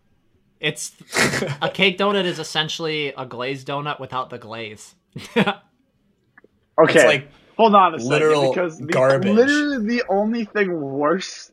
[0.60, 0.92] It's
[1.62, 4.94] a cake donut is essentially a glazed donut without the glaze.
[6.78, 9.34] Okay, It's like hold on a second literal because the, garbage.
[9.34, 11.52] literally the only thing worse,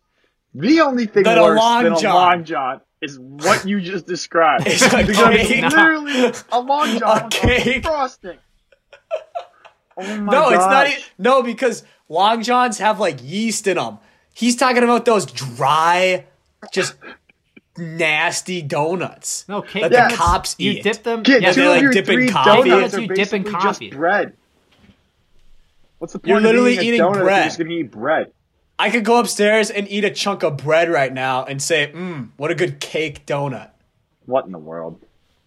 [0.54, 4.64] the only thing Than worse Long than a long john is what you just described.
[4.68, 5.64] It's a because cake.
[5.64, 7.84] it's literally a long john A with cake.
[7.84, 8.38] frosting.
[10.00, 10.86] Oh my no, it's not.
[10.86, 10.98] gosh.
[11.00, 13.98] E- no, because Long Johns have like yeast in them.
[14.32, 16.26] He's talking about those dry,
[16.72, 16.94] just
[17.78, 19.44] nasty donuts.
[19.50, 20.78] No, cake that donuts, the cops eat.
[20.78, 21.24] You dip them.
[21.24, 22.70] Kid, yeah, they, of like, your dip in coffee?
[22.70, 23.88] donuts are you dip in coffee.
[23.90, 24.34] Just bread.
[25.98, 26.28] What's the point?
[26.28, 27.44] You're of literally eating a eating donut if You're bread.
[27.46, 28.32] just gonna eat bread.
[28.80, 32.30] I could go upstairs and eat a chunk of bread right now and say, "Mmm,
[32.38, 33.72] what a good cake donut,"
[34.26, 35.02] What in the world?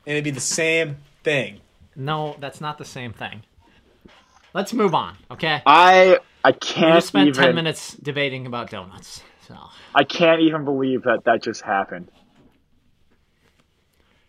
[0.06, 1.60] and it'd be the same thing.
[1.94, 3.42] No, that's not the same thing.
[4.54, 5.62] Let's move on, okay?
[5.66, 7.42] I I can't just spent even.
[7.44, 9.22] ten minutes debating about donuts.
[9.46, 9.56] So,
[9.94, 12.10] I can't even believe that that just happened.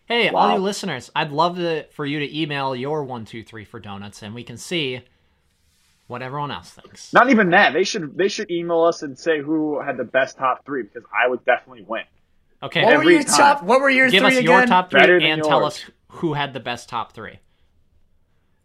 [0.06, 3.64] hey, all you listeners, I'd love to, for you to email your one, two, three
[3.64, 5.00] for donuts, and we can see
[6.12, 7.12] what everyone else thinks.
[7.12, 7.72] Not even that.
[7.72, 11.02] They should they should email us and say who had the best top three because
[11.12, 12.04] I would definitely win.
[12.62, 13.36] Okay, What were your time.
[13.36, 13.62] top?
[13.64, 14.68] What were your give three us your again?
[14.68, 17.40] top three Better and tell us who had the best top three.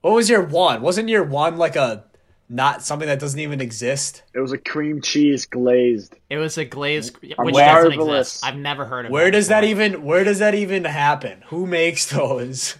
[0.01, 0.81] What was your one?
[0.83, 2.03] Wasn't your one like a
[2.49, 4.21] not something that doesn't even exist?
[4.33, 6.15] It was a cream cheese glazed.
[6.29, 8.45] It was a glazed, which A doesn't marvelous- exist.
[8.45, 9.11] I've never heard of.
[9.11, 10.03] Where does that even?
[10.03, 11.43] Where does that even happen?
[11.47, 12.77] Who makes those?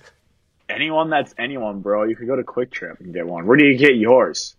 [0.70, 2.04] Anyone that's anyone, bro.
[2.04, 3.46] You could go to QuikTrip and get one.
[3.48, 4.56] Where do you get yours?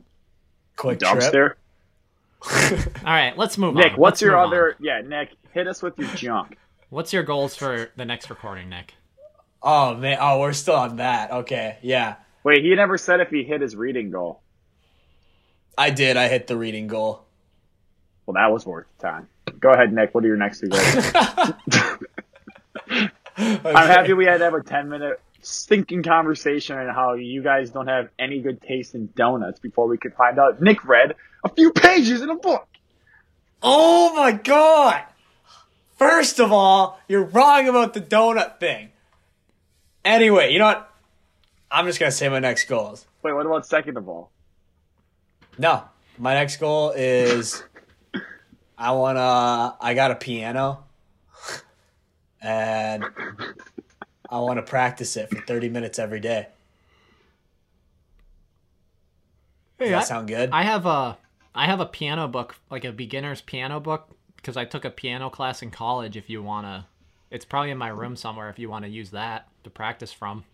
[0.77, 0.99] QuikTrip.
[1.01, 1.55] Dumpster.
[3.05, 3.91] All right, let's move Nick, on.
[3.91, 4.47] Nick, what's Let's your move on.
[4.47, 4.77] other?
[4.81, 6.57] Yeah, Nick, hit us with your junk.
[6.91, 8.95] What's your goals for the next recording, Nick?
[9.63, 10.17] Oh man.
[10.21, 11.31] Oh, we're still on that.
[11.31, 11.77] Okay.
[11.83, 12.15] Yeah.
[12.45, 14.41] Wait, he never said if he hit his reading goal.
[15.77, 16.17] I did.
[16.17, 17.25] I hit the reading goal.
[18.25, 19.29] Well, that was worth the time.
[19.61, 20.15] Go ahead, Nick.
[20.15, 21.13] What are your next two goals?
[23.37, 27.71] I'm happy we had to have a 10 minute stinking conversation on how you guys
[27.71, 31.49] don't have any good taste in donuts before we could find out Nick read a
[31.49, 32.69] few pages in a book.
[33.63, 35.03] Oh my god!
[35.97, 38.91] First of all, you're wrong about the donut thing.
[40.05, 40.93] Anyway, you know what?
[41.71, 43.07] I'm just gonna say my next goals.
[43.23, 44.31] Wait, what about second of all?
[45.59, 45.83] No,
[46.19, 47.65] my next goal is
[48.77, 49.77] I wanna.
[49.81, 50.85] I got a piano,
[52.43, 53.05] and
[54.29, 56.49] I want to practice it for 30 minutes every day.
[59.81, 60.59] Does Hey, that I, sound good?
[60.61, 61.19] I have a
[61.55, 65.31] I have a piano book, like a beginner's piano book, because I took a piano
[65.31, 66.17] class in college.
[66.17, 66.89] If you wanna,
[67.31, 68.51] it's probably in my room somewhere.
[68.51, 70.45] If you want to use that to practice from.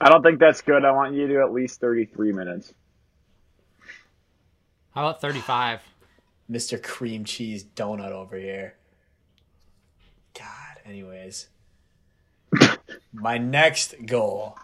[0.00, 0.84] I don't think that's good.
[0.84, 2.72] I want you to do at least 33 minutes.
[4.94, 5.82] How about thirty five?
[6.50, 6.82] Mr.
[6.82, 8.74] Cream Cheese Donut over here.
[10.38, 11.48] God, anyways.
[13.12, 14.58] My next goal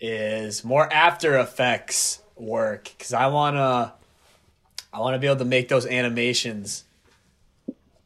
[0.00, 3.92] is more After Effects work cuz I want to
[4.92, 6.84] I want to be able to make those animations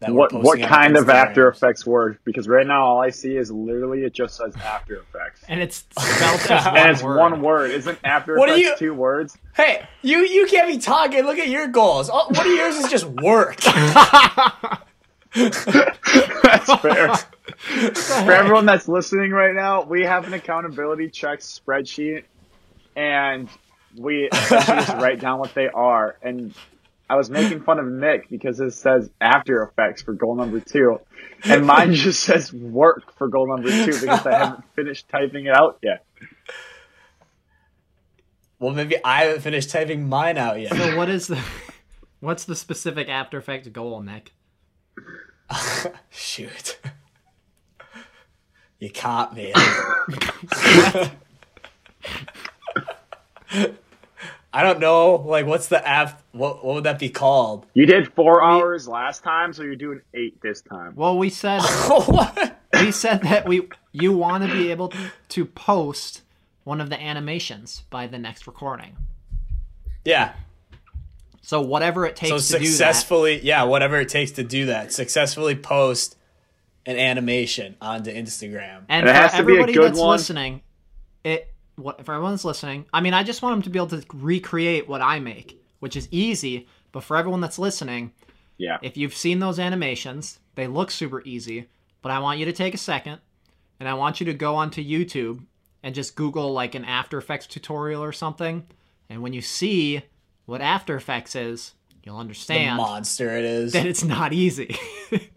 [0.01, 2.19] that we're What what kind of After Effects work?
[2.25, 5.43] Because right now all I see is literally it just says After Effects.
[5.49, 7.17] And it's spelled as one And it's word.
[7.19, 7.71] one word.
[7.71, 9.39] Isn't After What are Effects you- two words?
[9.55, 11.25] Hey, you you can't be talking.
[11.25, 12.11] Look at your goals.
[12.11, 13.57] All, one of yours is just work.
[15.35, 17.15] That's fair.
[17.59, 22.25] For everyone that's listening right now, we have an accountability check spreadsheet,
[22.95, 23.49] and
[23.97, 26.17] we just write down what they are.
[26.23, 26.55] And
[27.09, 30.99] I was making fun of Nick because it says After Effects for goal number two,
[31.45, 35.55] and mine just says work for goal number two because I haven't finished typing it
[35.55, 36.05] out yet.
[38.59, 40.75] well, maybe I haven't finished typing mine out yet.
[40.75, 41.41] So what is the
[42.21, 44.33] what's the specific After Effects goal, Nick?
[46.11, 46.79] Shoot.
[48.79, 49.53] You caught me.
[54.53, 55.17] I don't know.
[55.17, 56.23] Like, what's the app?
[56.33, 57.67] What what would that be called?
[57.75, 60.95] You did four hours last time, so you're doing eight this time.
[60.97, 62.59] Well, we said what?
[62.75, 64.93] we said that we you want to be able
[65.31, 66.23] to post
[66.65, 68.97] one of the animations by the next recording.
[70.05, 70.33] Yeah.
[71.43, 72.67] So whatever it takes So to do that.
[72.71, 76.17] successfully, yeah, whatever it takes to do that, successfully post
[76.87, 78.85] an animation onto Instagram.
[78.89, 80.11] And And it for has to be a everybody good that's one.
[80.11, 80.63] listening,
[81.25, 82.87] it what for everyone's listening.
[82.93, 85.97] I mean, I just want them to be able to recreate what I make, which
[85.97, 86.67] is easy.
[86.93, 88.13] But for everyone that's listening,
[88.57, 88.79] Yeah.
[88.83, 91.67] if you've seen those animations, they look super easy.
[92.01, 93.19] But I want you to take a second,
[93.81, 95.45] and I want you to go onto YouTube
[95.83, 98.67] and just Google like an After Effects tutorial or something.
[99.11, 100.03] And when you see
[100.47, 103.73] what After Effects is, you'll The understand monster it is.
[103.73, 104.77] that it's not easy.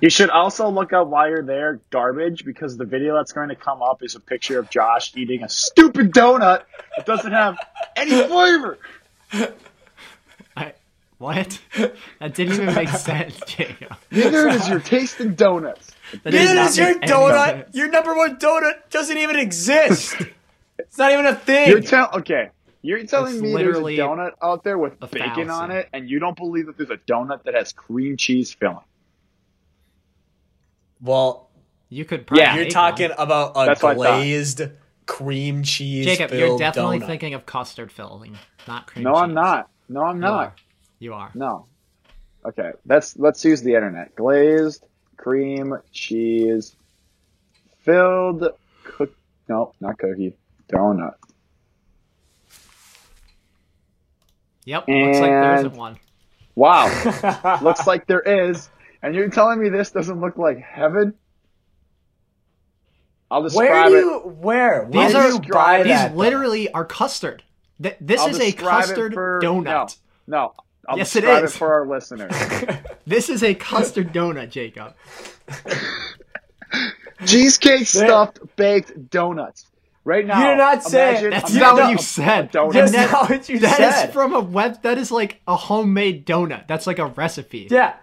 [0.00, 3.54] You should also look up while you're there garbage because the video that's going to
[3.54, 6.62] come up is a picture of Josh eating a stupid donut
[6.96, 7.56] that doesn't have
[7.96, 8.78] any flavor.
[10.56, 10.72] I,
[11.18, 11.60] what?
[12.18, 13.96] That didn't even make sense, Jacob.
[14.10, 15.92] Neither does your taste in donuts.
[16.24, 17.46] That did Neither not does your donut.
[17.50, 17.74] sense.
[17.76, 20.16] Your number one donut doesn't even exist.
[20.78, 21.70] it's not even a thing.
[21.70, 22.50] You're tell okay.
[22.82, 26.08] You're telling It's me there's a donut out there with a bacon on it, and
[26.08, 28.78] you don't believe that there's a donut that has cream cheese filling.
[31.00, 31.50] Well,
[31.88, 33.18] You could probably Yeah, you're talking one.
[33.18, 34.16] about a That's what I thought.
[34.18, 34.62] glazed
[35.06, 36.04] cream cheese.
[36.04, 37.06] Jacob, you're definitely donut.
[37.06, 39.20] thinking of custard filling, not cream No, cheese.
[39.22, 39.70] I'm not.
[39.88, 40.32] No, I'm You not.
[40.46, 40.54] are.
[40.98, 41.30] You are.
[41.34, 41.66] No.
[42.44, 44.14] Okay, let's let's use the internet.
[44.16, 44.84] Glazed
[45.16, 46.74] cream cheese
[47.80, 48.48] filled
[48.84, 49.14] cook.
[49.48, 50.36] No, not cookie.
[50.72, 51.14] Donut.
[54.64, 54.88] Yep.
[54.88, 55.98] Looks like there And- isn't one.
[56.56, 57.58] Wow.
[57.62, 58.68] Looks like there is.
[59.06, 61.14] And you're telling me this doesn't look like heaven?
[63.30, 64.00] I'll Where describe do it.
[64.00, 64.18] you?
[64.40, 64.82] Where?
[64.82, 66.10] Why These do are buy these that?
[66.10, 66.18] though?
[66.18, 67.44] literally are custard.
[67.80, 69.64] Th- this I'll is a custard for- donut.
[69.64, 69.86] No,
[70.26, 70.52] no.
[70.88, 72.32] I'll Yes, it for our listeners.
[73.06, 74.94] This is a custard donut, Jacob.
[77.24, 79.66] Cheesecake stuffed baked donuts.
[80.02, 82.50] Right now, you're not saying That's not what you said.
[82.50, 82.72] donut.
[82.72, 84.08] That's that- not what you That said.
[84.08, 84.82] is from a web.
[84.82, 86.66] That is like a homemade donut.
[86.66, 87.68] That's like a recipe.
[87.70, 87.94] Yeah.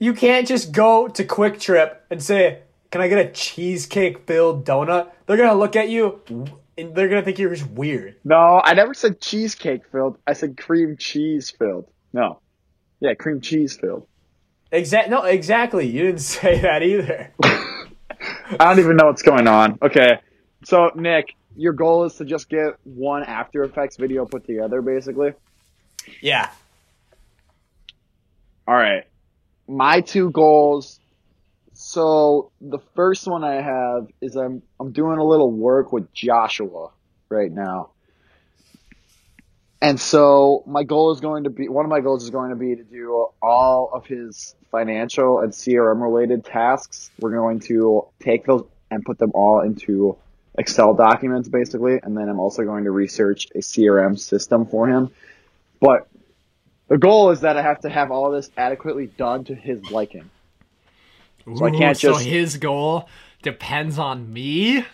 [0.00, 4.64] You can't just go to Quick Trip and say, "Can I get a cheesecake filled
[4.64, 6.20] donut?" They're gonna look at you
[6.76, 8.16] and they're gonna think you're just weird.
[8.24, 10.18] No, I never said cheesecake filled.
[10.26, 11.86] I said cream cheese filled.
[12.12, 12.40] No.
[12.98, 14.06] Yeah, cream cheese filled.
[14.72, 15.10] Exact.
[15.10, 15.86] No, exactly.
[15.86, 17.30] You didn't say that either.
[17.42, 19.78] I don't even know what's going on.
[19.82, 20.18] Okay.
[20.64, 25.32] So, Nick, your goal is to just get one After Effects video put together, basically?
[26.20, 26.50] Yeah.
[28.66, 29.04] All right.
[29.70, 30.98] My two goals.
[31.74, 36.90] So, the first one I have is I'm I'm doing a little work with Joshua
[37.28, 37.90] right now.
[39.80, 42.56] And so my goal is going to be one of my goals is going to
[42.56, 47.10] be to do all of his financial and CRM related tasks.
[47.18, 50.18] We're going to take those and put them all into
[50.58, 55.10] Excel documents basically, and then I'm also going to research a CRM system for him.
[55.80, 56.08] But
[56.90, 60.28] the goal is that I have to have all this adequately done to his liking.
[61.56, 63.08] So I can't just- So his goal
[63.42, 64.84] depends on me.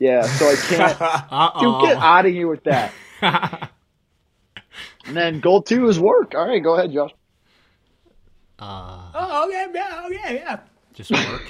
[0.00, 2.00] Yeah, so I can't Uh Dude, get oh.
[2.00, 2.92] out of here with that.
[5.06, 6.34] And then goal two is work.
[6.34, 7.10] All right, go ahead, Josh.
[8.58, 10.60] uh, Oh, okay, yeah, okay, yeah.
[10.94, 11.42] just work.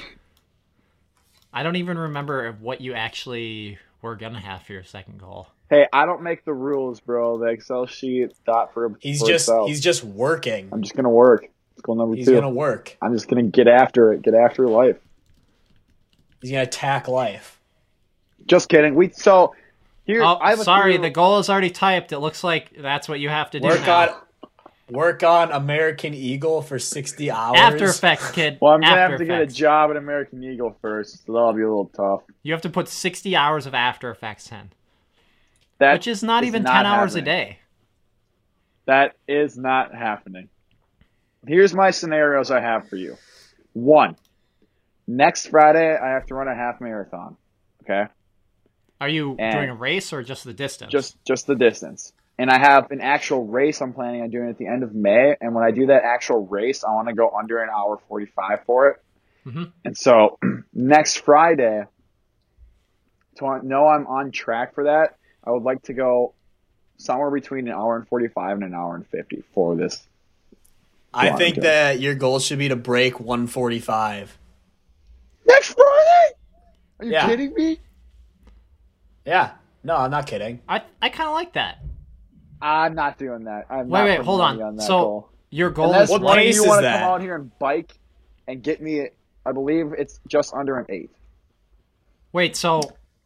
[1.52, 5.46] I don't even remember what you actually were gonna have for your second goal.
[5.70, 7.38] Hey, I don't make the rules, bro.
[7.38, 9.68] The Excel sheet dot for He's for just itself.
[9.68, 10.68] he's just working.
[10.72, 11.48] I'm just gonna work.
[11.72, 12.34] It's goal number He's two.
[12.34, 12.96] gonna work.
[13.02, 14.22] I'm just gonna get after it.
[14.22, 14.96] Get after life.
[16.42, 17.58] He's gonna attack life.
[18.46, 18.94] Just kidding.
[18.94, 19.54] We so
[20.04, 20.22] here.
[20.22, 22.12] Oh, I have sorry, few- the goal is already typed.
[22.12, 23.66] It looks like that's what you have to do.
[23.68, 24.00] Work now.
[24.02, 24.14] on
[24.90, 27.56] work on American Eagle for sixty hours.
[27.58, 28.58] After Effects, kid.
[28.60, 31.54] Well, I'm gonna After have to get a job at American Eagle first, so that'll
[31.54, 32.20] be a little tough.
[32.42, 34.70] You have to put 60 hours of After Effects in,
[35.78, 37.58] That which is not is even not 10 hours a day.
[38.86, 40.48] That is not happening.
[41.46, 43.16] Here's my scenarios I have for you.
[43.72, 44.16] One,
[45.06, 47.36] next Friday I have to run a half marathon.
[47.82, 48.04] Okay,
[49.00, 50.90] Are you And- doing a race or just the distance?
[50.92, 52.12] just just the distance.
[52.38, 55.36] And I have an actual race I'm planning on doing at the end of May.
[55.40, 58.64] And when I do that actual race, I want to go under an hour 45
[58.64, 59.02] for it.
[59.46, 59.70] Mhm.
[59.84, 60.38] And so
[60.72, 61.84] next Friday,
[63.36, 66.34] to know I'm on track for that, I would like to go
[66.96, 70.06] somewhere between an hour and 45 and an hour and 50 for this.
[71.12, 71.60] I think Joe.
[71.62, 74.36] that your goal should be to break one forty five.
[75.46, 76.34] Next Friday?
[76.98, 77.26] Are you Yeah.
[77.28, 77.78] kidding me?
[79.24, 79.52] Yeah.
[79.84, 80.60] No, I'm not kidding.
[80.68, 81.78] I, I kind of like that.
[82.60, 83.66] I'm not doing that.
[83.70, 84.76] I'm Wait, not wait, hold money on.
[84.76, 85.28] that so goal.
[85.50, 87.00] your goal Unless is What one of pace you is want to that?
[87.00, 87.92] come out here and bike
[88.48, 89.08] and get me,
[89.46, 91.10] I believe it's just under an eight.
[92.32, 92.80] Wait, so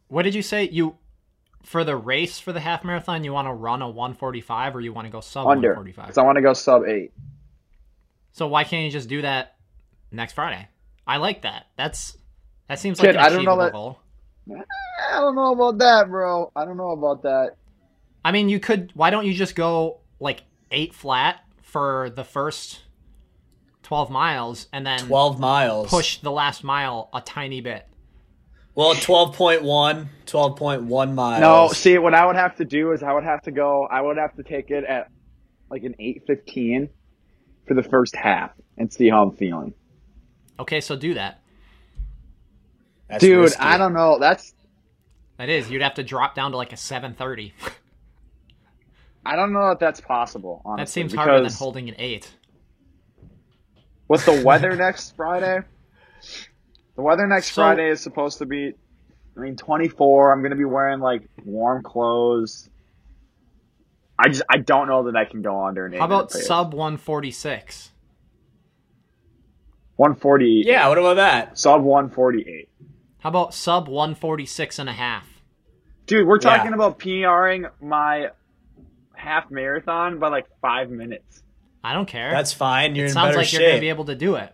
[0.09, 0.67] what did you say?
[0.69, 0.95] You
[1.63, 4.93] for the race for the half marathon, you want to run a 145 or you
[4.93, 5.69] want to go sub Under.
[5.69, 6.05] 145?
[6.05, 7.11] Because I want to go sub eight.
[8.31, 9.55] So why can't you just do that
[10.11, 10.67] next Friday?
[11.05, 11.65] I like that.
[11.75, 12.17] That's
[12.67, 13.99] that seems like Kid, an I don't know achievable that- goal.
[15.11, 16.51] I don't know about that, bro.
[16.55, 17.55] I don't know about that.
[18.25, 18.91] I mean, you could.
[18.95, 22.81] Why don't you just go like eight flat for the first
[23.83, 25.89] 12 miles and then Twelve miles.
[25.89, 27.87] push the last mile a tiny bit?
[28.75, 31.41] Well, 12.1, 12.1 miles.
[31.41, 34.01] No, see, what I would have to do is I would have to go, I
[34.01, 35.09] would have to take it at
[35.69, 36.89] like an 8.15
[37.67, 39.73] for the first half and see how I'm feeling.
[40.59, 41.41] Okay, so do that.
[43.09, 43.59] That's Dude, risky.
[43.59, 44.19] I don't know.
[44.19, 44.53] That's,
[45.37, 47.53] That is, you'd have to drop down to like a 730.
[49.25, 50.83] I don't know if that's possible, honestly.
[50.83, 52.31] that seems harder than holding an eight.
[54.07, 55.59] With the weather next Friday,
[56.99, 58.73] the weather next So- Friday is supposed to be,
[59.37, 60.33] I mean, 24.
[60.33, 62.69] I'm going to be wearing like warm clothes.
[64.21, 65.99] I just, I don't know that I can go under an eight.
[65.99, 67.93] How about sub 146?
[69.95, 70.63] 140?
[70.65, 71.57] Yeah, what about that?
[71.57, 72.67] Sub 148.
[73.19, 75.25] How about sub 146 and a half?
[76.05, 76.57] Dude, we're Yeah.
[76.57, 78.31] talking about PRing my
[79.13, 81.43] half marathon by like five minutes.
[81.81, 82.29] I don't care.
[82.31, 82.95] That's fine.
[82.95, 83.61] You're it in sounds better like shape.
[83.61, 84.53] you're going to be able to do it.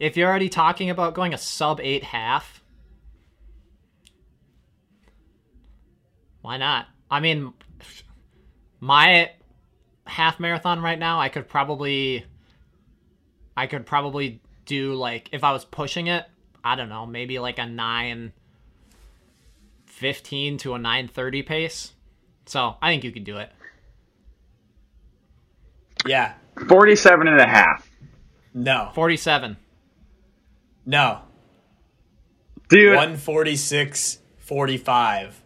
[0.00, 2.64] If you're already talking about going a sub 8 half,
[6.40, 6.86] why not?
[7.10, 7.52] I mean,
[8.80, 9.30] my
[10.06, 12.24] half marathon right now, I could probably
[13.56, 16.24] I could probably do like if I was pushing it,
[16.64, 18.32] I don't know, maybe like a 9
[19.86, 21.92] 15 to a 930 pace.
[22.46, 23.50] So, I think you could do it.
[26.06, 26.34] yeah.
[26.68, 27.88] 47 and a half.
[28.54, 28.90] No.
[28.94, 29.56] 47.
[30.86, 31.22] No.
[32.68, 35.42] Dude, 146, 45.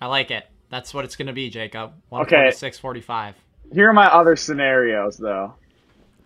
[0.00, 0.44] I like it.
[0.70, 1.90] That's what it's going to be, Jacob.
[2.10, 2.18] Okay.
[2.18, 3.34] 146 45.
[3.72, 5.54] here are my other scenarios though.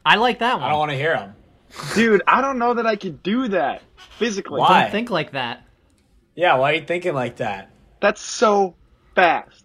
[0.04, 0.64] I like that one.
[0.64, 1.34] I don't want to hear them.
[1.94, 3.82] Dude, I don't know that I could do that
[4.18, 4.60] physically.
[4.60, 4.82] Why?
[4.82, 5.66] Don't think like that.
[6.34, 7.70] Yeah, why are you thinking like that?
[8.00, 8.76] That's so
[9.14, 9.64] fast.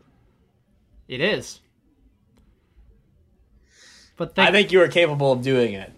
[1.08, 1.60] It is.
[4.18, 5.91] But think, I think you are capable of doing it.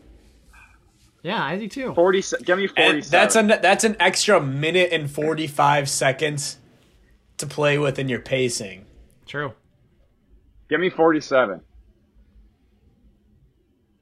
[1.24, 1.94] Yeah, I do too.
[1.94, 2.78] 40, give me 47.
[2.86, 6.58] And that's an that's an extra minute and 45 seconds
[7.38, 8.86] to play with in your pacing.
[9.26, 9.54] True.
[10.70, 11.62] give me 47.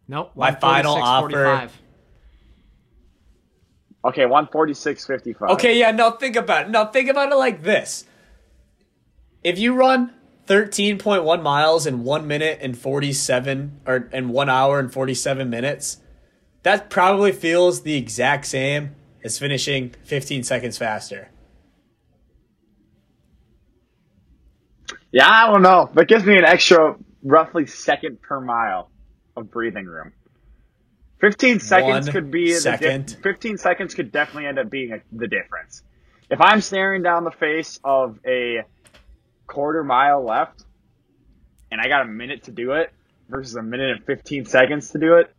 [0.07, 0.31] Nope.
[0.35, 1.81] My final offer- 45.
[4.03, 5.49] Okay, 146, 55.
[5.51, 6.69] Okay, yeah, no, think about it.
[6.71, 8.03] No, think about it like this.
[9.43, 10.11] If you run
[10.47, 14.91] thirteen point one miles in one minute and forty seven or in one hour and
[14.91, 15.97] forty seven minutes,
[16.63, 21.29] that probably feels the exact same as finishing fifteen seconds faster.
[25.11, 25.89] Yeah, I don't know.
[25.93, 28.89] That gives me an extra roughly second per mile
[29.35, 30.13] of breathing room.
[31.19, 33.09] 15 seconds One could be second.
[33.09, 35.83] the dif- 15 seconds could definitely end up being a, the difference.
[36.29, 38.63] If I'm staring down the face of a
[39.45, 40.63] quarter mile left
[41.71, 42.91] and I got a minute to do it
[43.29, 45.31] versus a minute and 15 seconds to do it,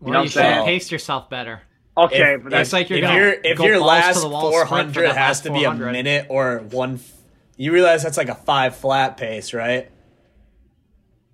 [0.00, 0.54] Well, know what you I'm should saying?
[0.56, 1.62] have paced yourself better.
[1.96, 4.20] okay, If- but that's It's like you're if gonna your if go your last four
[4.20, 6.58] hundred the wall four sprint for hundred the has last to be a minute or
[6.70, 7.12] one, f-
[7.56, 9.90] you realize that's like a five flat pace, right?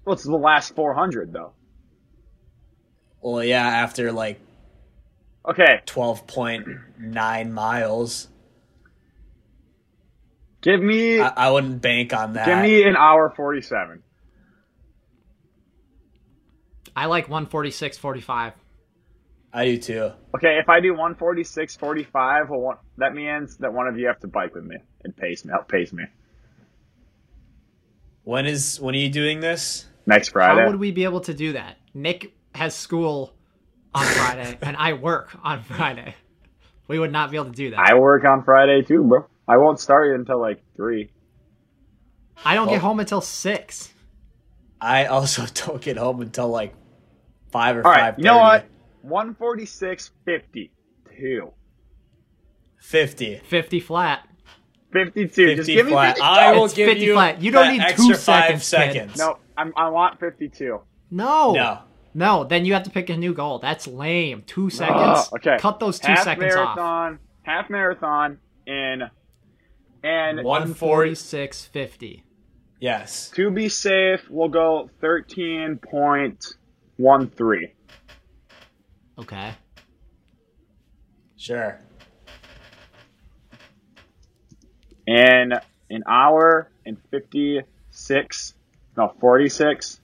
[0.05, 1.55] what's the last 400 though?
[3.21, 4.41] Well, yeah, after like
[5.49, 6.67] Okay, twelve point
[6.99, 8.29] nine miles,
[10.63, 12.47] give me I, I wouldn't bank on that.
[12.47, 14.04] give me an hour 47.
[16.97, 18.53] I like 146.45.
[19.53, 20.11] I do too.
[20.37, 24.27] Okay, if I do 146.45, well, one, that means that one of you have to
[24.29, 26.05] bike with me and pace me, help pace me
[28.25, 29.87] When is when are you doing this?
[30.07, 30.61] next Friday.
[30.61, 31.77] How would we be able to do that?
[31.95, 33.33] Nick has school
[33.95, 36.15] on Friday, and I work on Friday.
[36.89, 37.79] We would not be able to do that.
[37.79, 39.27] I work on Friday too, bro.
[39.47, 41.11] I won't start it until like three.
[42.45, 43.93] I don't Well- get home until six.
[44.81, 46.75] I also don't get home until like
[47.55, 48.03] five or All five.
[48.03, 48.67] right, you know what?
[49.07, 51.53] 146.52.
[52.81, 53.37] 50.
[53.39, 54.29] 50 flat.
[54.93, 55.29] 52.
[55.29, 56.17] 50 Just give me flat.
[56.17, 56.25] 52.
[56.25, 57.41] I will It's give 50 you flat.
[57.41, 58.69] You don't need two extra five seconds, kid.
[59.05, 59.19] seconds.
[59.19, 60.81] No, I'm, I want 52.
[61.11, 61.53] No.
[61.53, 61.79] No.
[62.17, 63.59] No, then you have to pick a new goal.
[63.61, 64.43] That's lame.
[64.47, 65.01] Two oh, seconds.
[65.01, 65.57] Ugh, okay.
[65.59, 66.77] Cut those two half seconds off.
[66.77, 69.03] marathon, half marathon in
[70.05, 72.23] and 146.50.
[72.81, 73.31] Yes.
[73.31, 74.91] to be safe, we'll go
[76.99, 77.71] 13.13.
[79.19, 79.55] Okay.
[81.37, 81.79] Sure.
[85.07, 85.53] In
[85.91, 88.55] an hour and 56,
[88.97, 90.01] no, 46.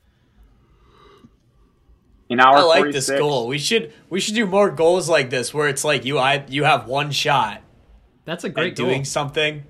[2.29, 3.07] An hour I like 46.
[3.07, 3.49] this goal.
[3.49, 6.63] We should we should do more goals like this where it's like you I you
[6.63, 7.61] have one shot
[8.25, 8.87] That's a at great goal.
[8.87, 9.65] doing something,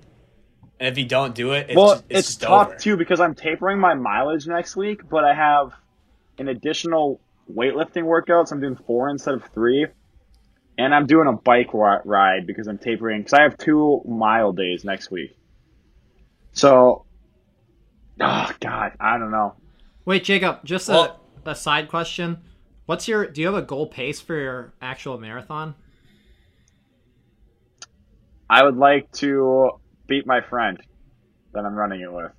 [0.78, 2.76] and if you don't do it, it's well, just, it's, it's, just tough over.
[2.76, 5.72] too because I'm tapering my mileage next week, but I have
[6.40, 7.20] an additional
[7.54, 8.50] weightlifting workouts.
[8.50, 9.86] I'm doing four instead of three,
[10.78, 14.52] and I'm doing a bike ri- ride because I'm tapering because I have two mile
[14.52, 15.36] days next week.
[16.52, 17.04] So,
[18.20, 19.54] oh god, I don't know.
[20.06, 21.14] Wait, Jacob, just a,
[21.44, 22.38] a side question.
[22.86, 25.74] What's your do you have a goal pace for your actual marathon?
[28.48, 29.70] I would like to
[30.08, 30.80] beat my friend
[31.52, 32.32] that I'm running it with,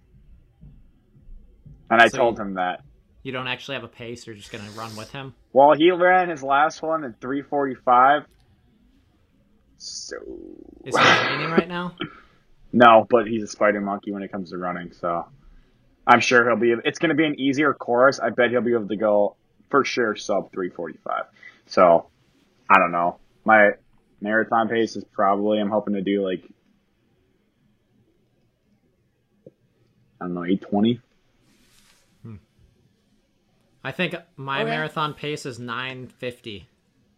[1.89, 2.81] and I So told you- him that.
[3.23, 5.35] You don't actually have a pace, you're just gonna run with him?
[5.53, 8.23] Well, he ran his last one in 345.
[9.77, 10.15] So
[10.85, 11.95] Is he training right now?
[12.73, 14.91] no, but he's a spider monkey when it comes to running.
[14.93, 15.25] So
[16.05, 16.75] I'm sure he'll be.
[16.85, 18.19] It's going to be an easier course.
[18.19, 19.35] I bet he'll be able to go
[19.69, 21.23] for sure sub 345.
[21.65, 22.09] So
[22.69, 23.17] I don't know.
[23.43, 23.71] My
[24.19, 25.59] marathon pace is probably.
[25.59, 26.43] I'm hoping to do like
[30.21, 31.01] I don't know 820.
[32.21, 32.35] Hmm.
[33.83, 34.69] I think my Okay.
[34.69, 36.67] marathon pace is 950.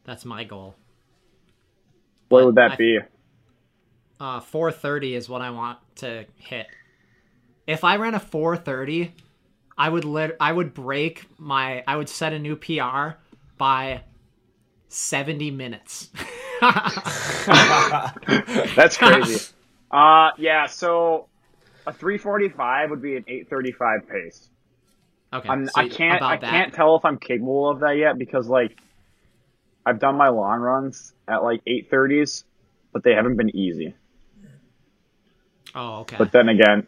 [0.06, 0.76] That's my goal.
[2.30, 3.00] What would that I- be?
[4.20, 6.68] Uh, 430 is what I want to hit.
[7.68, 9.14] If I ran a 430,
[9.78, 13.18] I would lit- I would break my I would set a new PR
[13.58, 14.04] by
[14.88, 16.10] 70 minutes.
[18.76, 19.54] That's crazy.
[19.92, 20.68] uh, yeah.
[20.68, 21.28] So
[21.88, 24.50] a 345 would be an 835 pace.
[25.34, 26.22] Okay, so I can't.
[26.22, 26.50] I that.
[26.50, 28.78] can't tell if I'm capable of that yet because like
[29.86, 32.44] I've done my long runs at like 830s,
[32.92, 33.96] but they haven't been easy.
[35.76, 36.18] Oh, okay.
[36.18, 36.88] But then again,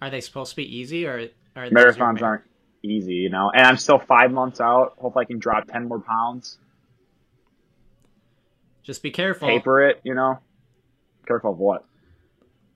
[0.00, 2.44] are they supposed to be easy or are marathons mar- aren't
[2.82, 3.50] easy, you know.
[3.54, 4.94] And I'm still five months out.
[4.98, 6.58] Hope I can drop 10 more pounds.
[8.82, 9.48] Just be careful.
[9.48, 10.38] Paper it, you know.
[11.26, 11.84] Careful of what?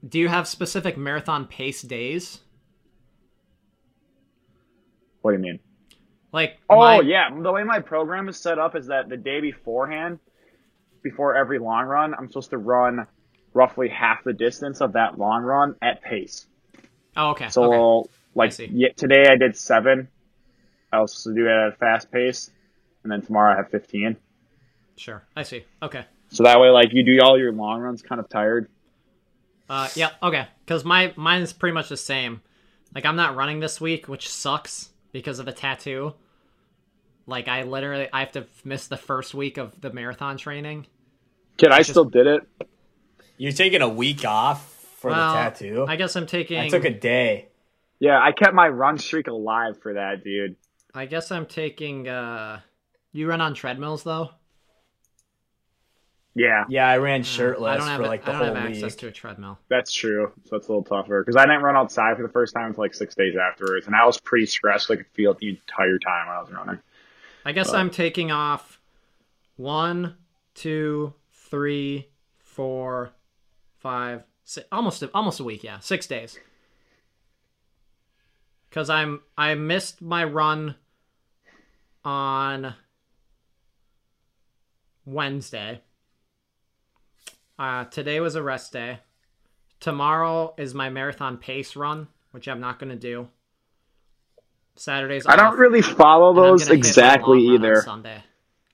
[0.06, 2.40] Do you have specific marathon pace days?
[5.26, 5.58] What do you mean?
[6.30, 9.40] Like Oh my- yeah, the way my program is set up is that the day
[9.40, 10.20] beforehand,
[11.02, 13.08] before every long run, I'm supposed to run
[13.52, 16.46] roughly half the distance of that long run at pace.
[17.16, 17.48] Oh, okay.
[17.48, 18.10] So okay.
[18.36, 20.06] like yeah, today I did seven.
[20.92, 22.48] I was supposed to do it at a fast pace,
[23.02, 24.16] and then tomorrow I have 15.
[24.96, 25.24] Sure.
[25.34, 25.64] I see.
[25.82, 26.04] Okay.
[26.28, 28.68] So that way, like you do all your long runs kind of tired.
[29.68, 30.46] Uh, yeah, okay.
[30.64, 32.42] Because my mine is pretty much the same.
[32.94, 36.12] Like I'm not running this week, which sucks because of the tattoo.
[37.26, 40.86] Like I literally I have to miss the first week of the marathon training.
[41.56, 42.42] Kid, I still did it.
[43.38, 45.86] You're taking a week off for Well, the tattoo.
[45.88, 47.48] I guess I'm taking I took a day.
[47.98, 50.56] Yeah, I kept my run streak alive for that, dude.
[50.94, 52.60] I guess I'm taking uh
[53.12, 54.32] you run on treadmills though?
[56.38, 57.24] Yeah, Yeah, I ran mm.
[57.24, 58.74] I shirtless don't have for like I the don't whole have week.
[58.74, 59.58] access to a treadmill.
[59.70, 60.32] that's true.
[60.44, 62.82] So it's a little tougher because I didn't run outside for the first time until
[62.84, 64.90] like six days afterwards, and I was pretty stressed.
[64.90, 66.78] I could feel it the entire time when I was running.
[67.46, 68.78] I guess I'm taking off
[69.56, 70.16] one,
[70.54, 72.08] two, three,
[72.38, 73.12] four,
[73.78, 75.64] five, six, almost almost a week.
[75.64, 76.38] Yeah, six days.
[78.70, 80.74] Cause I'm I missed my run
[82.04, 82.74] on
[85.06, 85.80] Wednesday.
[87.58, 89.00] Uh, today was a rest day.
[89.80, 93.28] Tomorrow is my marathon pace run, which I'm not gonna do.
[94.76, 97.82] Saturday's I don't off, really follow those gonna hit my exactly long run on either.
[97.82, 98.24] Sunday.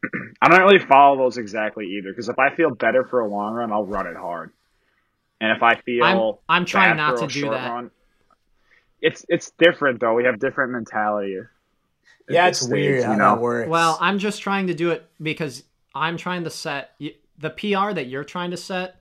[0.42, 3.54] I don't really follow those exactly either because if I feel better for a long
[3.54, 4.50] run, I'll run it hard.
[5.40, 7.70] And if I feel I'm- I'm trying bad not for to do that.
[7.70, 7.90] run-
[9.00, 10.14] it's it's different though.
[10.14, 11.38] We have different mentality.
[12.28, 13.34] Yeah, this it's stage, weird you how know?
[13.34, 13.68] that works.
[13.68, 15.64] Well, I'm just trying to do it because
[15.94, 18.96] I'm trying to set y- the PR that you're trying to set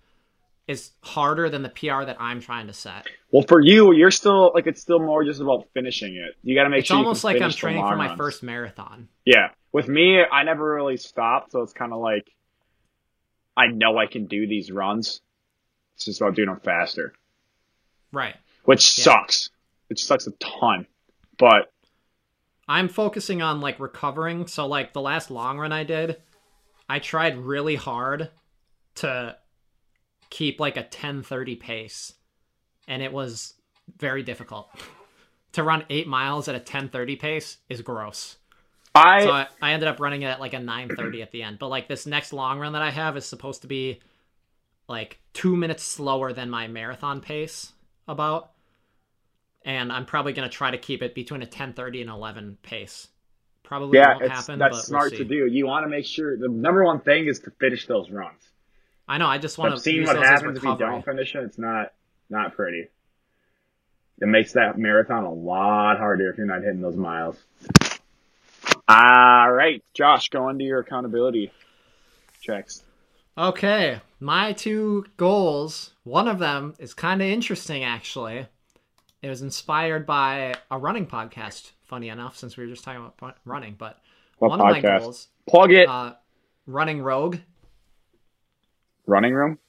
[0.67, 3.05] is harder than the PR that I'm trying to set.
[3.31, 6.35] Well, for you, you're still like it's still more just about finishing it.
[6.43, 6.97] You got to make It's sure.
[6.97, 8.17] It's almost like I'm training for my runs.
[8.17, 9.07] first marathon.
[9.25, 12.27] Yeah, with me, I never really stopped, so it's kind of like
[13.55, 15.21] I know I can do these runs.
[15.95, 17.13] It's just about doing them faster,
[18.11, 18.35] Right.
[18.65, 19.03] which Yeah.
[19.03, 19.49] sucks.
[19.89, 20.87] It sucks a ton,
[21.37, 21.71] but
[22.67, 24.47] I'm focusing on like recovering.
[24.47, 26.21] So like the last long run I did,
[26.91, 28.31] I tried really hard
[28.95, 29.37] to
[30.29, 32.13] keep like a 10:30 pace,
[32.85, 33.53] and it was
[33.97, 34.69] very difficult.
[35.53, 38.35] to run 8 miles at a 10:30 pace is gross.
[38.93, 41.59] I, so I, I ended up running it at like a 9:30 at the end.
[41.59, 44.01] But like this next long run that I have is supposed to be
[44.89, 47.71] like 2 minutes slower than my marathon pace
[48.05, 48.51] about.
[49.63, 53.07] And I'm probably going to try to keep it between a 10:30 and 11 pace.
[53.71, 55.45] Probably yeah, won't happen, that's but we'll smart to do.
[55.45, 58.41] You want to make sure the number one thing is to finish those runs.
[59.07, 61.33] I know, I just want I've to use what those happens if you don't finish
[61.35, 61.45] it.
[61.45, 61.93] It's not
[62.29, 62.89] not pretty.
[64.19, 67.37] It makes that marathon a lot harder if you're not hitting those miles.
[68.89, 71.53] All right, Josh, go into your accountability
[72.41, 72.83] checks.
[73.37, 78.47] Okay, my two goals, one of them is kind of interesting actually.
[79.21, 83.37] It was inspired by a running podcast, funny enough, since we were just talking about
[83.45, 83.75] running.
[83.77, 83.99] But
[84.37, 85.87] What one of my goals, Plug it.
[85.89, 86.13] uh,
[86.65, 87.35] Running Rogue,
[89.05, 89.59] Running room.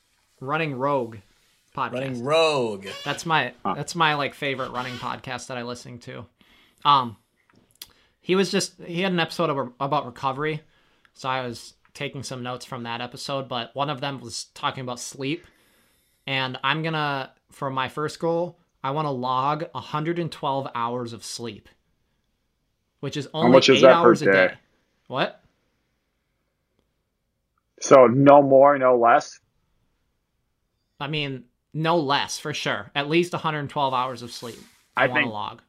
[0.41, 1.17] Running Rogue
[1.77, 1.93] podcast.
[1.93, 2.87] running rogue.
[3.05, 3.75] That's my Huh.
[3.75, 6.27] that's my like favorite running podcast that I listen to.
[6.85, 7.17] Um,
[8.21, 10.61] he was just he had an episode of, about recovery,
[11.15, 13.49] so I was taking some notes from that episode.
[13.49, 15.47] But one of them was talking about sleep,
[16.27, 21.69] and I'm gonna for my first goal, I want to log 112 hours of sleep,
[23.03, 24.33] which is only eight hours a day?
[24.33, 24.55] day.
[25.09, 25.43] What?
[27.81, 29.41] So no more, no less.
[31.01, 31.43] I mean,
[31.75, 32.93] no less for sure.
[32.95, 34.61] At least 112 hours of sleep.
[34.97, 35.63] I, I want to think- log.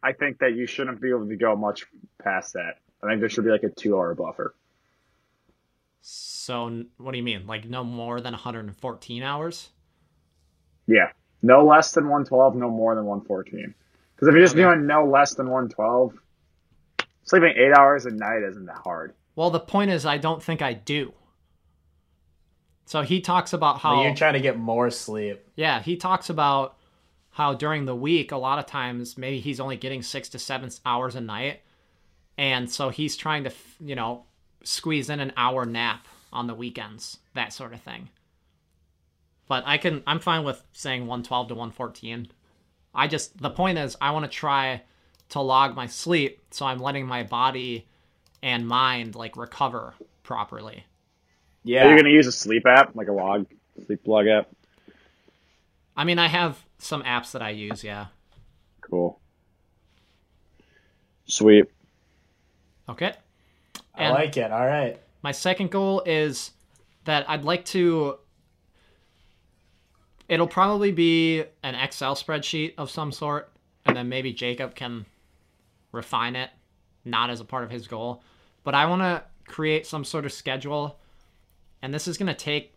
[0.00, 1.86] I think that you shouldn't be able to go much
[2.22, 2.78] past that.
[3.02, 4.54] I think there should be like a two-hour buffer.
[6.02, 7.48] So what do you mean?
[7.48, 9.70] Like no more than 114 hours?
[10.86, 11.08] Yeah,
[11.42, 13.74] no less than 112, no more than 114.
[14.18, 14.62] Because if you're just Okay.
[14.64, 16.12] doing no less than 112,
[17.22, 19.14] sleeping eight hours a night isn't that hard.
[19.36, 21.14] Well, the point is, I don't think I do.
[22.86, 25.46] So he talks about how, Like, You're trying to get more sleep.
[25.54, 26.76] yeah, he talks about
[27.30, 30.70] how during the week, a lot of times, maybe he's only getting six to seven
[30.84, 31.60] hours a night.
[32.36, 34.24] And so he's trying to, you know,
[34.64, 38.08] squeeze in an hour nap on the weekends, that sort of thing.
[39.46, 42.28] But I can, I'm fine with saying 112 to 114.
[42.94, 44.82] I just, the point is, I want to try
[45.30, 47.86] to log my sleep so I'm letting my body
[48.42, 50.84] and mind like recover properly.
[51.64, 51.86] Yeah.
[51.86, 53.46] Are you gonna use a sleep app, like a log
[53.86, 54.48] sleep log app?
[55.96, 58.06] I mean, I have some apps that I use, yeah.
[58.80, 59.20] Cool.
[61.26, 61.66] Sweet.
[62.88, 63.12] Okay.
[63.94, 64.50] I like it.
[64.50, 64.98] All right.
[65.22, 66.52] my second goal is
[67.04, 68.18] that I'd like to.
[70.28, 73.50] It'll probably be an Excel spreadsheet of some sort,
[73.86, 75.06] and then maybe Jacob can
[75.90, 76.50] refine it,
[77.04, 78.22] not as a part of his goal.
[78.62, 81.00] But I want to create some sort of schedule,
[81.80, 82.74] and this is going to take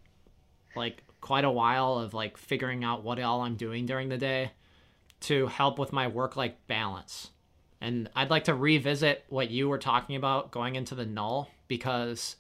[0.76, 4.52] like quite a while of like figuring out what all I'm doing during the day.
[5.22, 7.30] to help with my work life balance.
[7.80, 12.38] And I'd like to revisit what you were talking about going into the null because.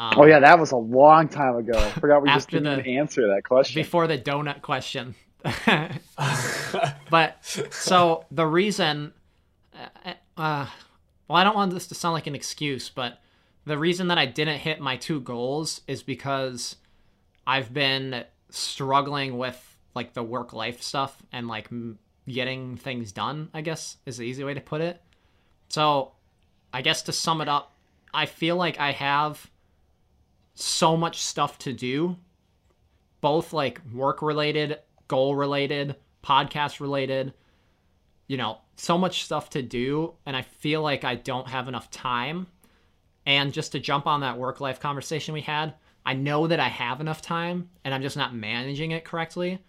[0.00, 1.78] Um, Oh yeah, that was a long time ago.
[1.78, 3.78] I forgot we just didn't the- answer that question.
[3.82, 5.14] before the donut question.
[7.10, 9.12] but so the reason,
[9.74, 10.66] uh, uh,
[11.28, 13.20] well, I don't want this to sound like an excuse, but
[13.66, 16.76] the reason that I didn't hit my two goals is because
[17.46, 23.50] I've been struggling with like the work life stuff and like m- getting things done,
[23.52, 25.00] I guess is the easy way to put it.
[25.68, 26.12] So,
[26.72, 27.74] I guess to sum it up,
[28.14, 29.50] I feel like I have
[30.54, 32.16] so much stuff to do
[33.20, 34.78] both like work related,
[35.08, 37.34] goal related, podcast related,
[38.26, 40.14] you know, so much stuff to do.
[40.26, 42.46] And I feel like I don't have enough time.
[43.26, 45.74] And just to jump on that work life conversation we had,
[46.04, 49.62] I know that I have enough time and I'm just not managing it correctly.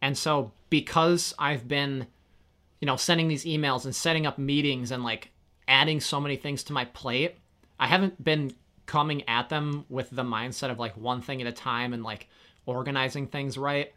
[0.00, 2.06] And so because I've been,
[2.80, 5.30] you know, sending these emails and setting up meetings and like
[5.66, 7.36] adding so many things to my plate,
[7.80, 8.54] I haven't been
[8.86, 12.28] coming at them with the mindset of like one thing at a time and like
[12.66, 13.92] organizing things right.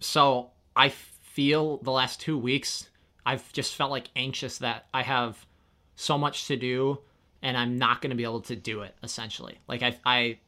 [0.00, 2.88] So I feel the last two weeks,
[3.24, 5.46] I've just felt like anxious that I have
[5.94, 6.98] so much to do
[7.42, 9.58] and I'm not going to be able to do it essentially.
[9.68, 10.38] Like I, I,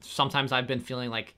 [0.00, 1.34] sometimes I've been feeling like,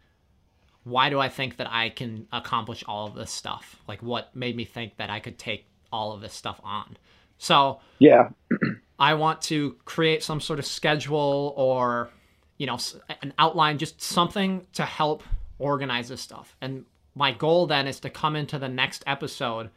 [0.84, 3.82] why do I think that I can accomplish all of this stuff?
[3.88, 6.96] Like what made me think that I could take all of this stuff on?
[7.38, 8.28] So yeah,
[8.98, 12.10] I want to create some sort of schedule or,
[12.58, 12.78] you know,
[13.22, 15.22] an outline, just something to help
[15.58, 16.56] organize this stuff.
[16.60, 16.84] And
[17.14, 19.70] my goal then is to come into the next episode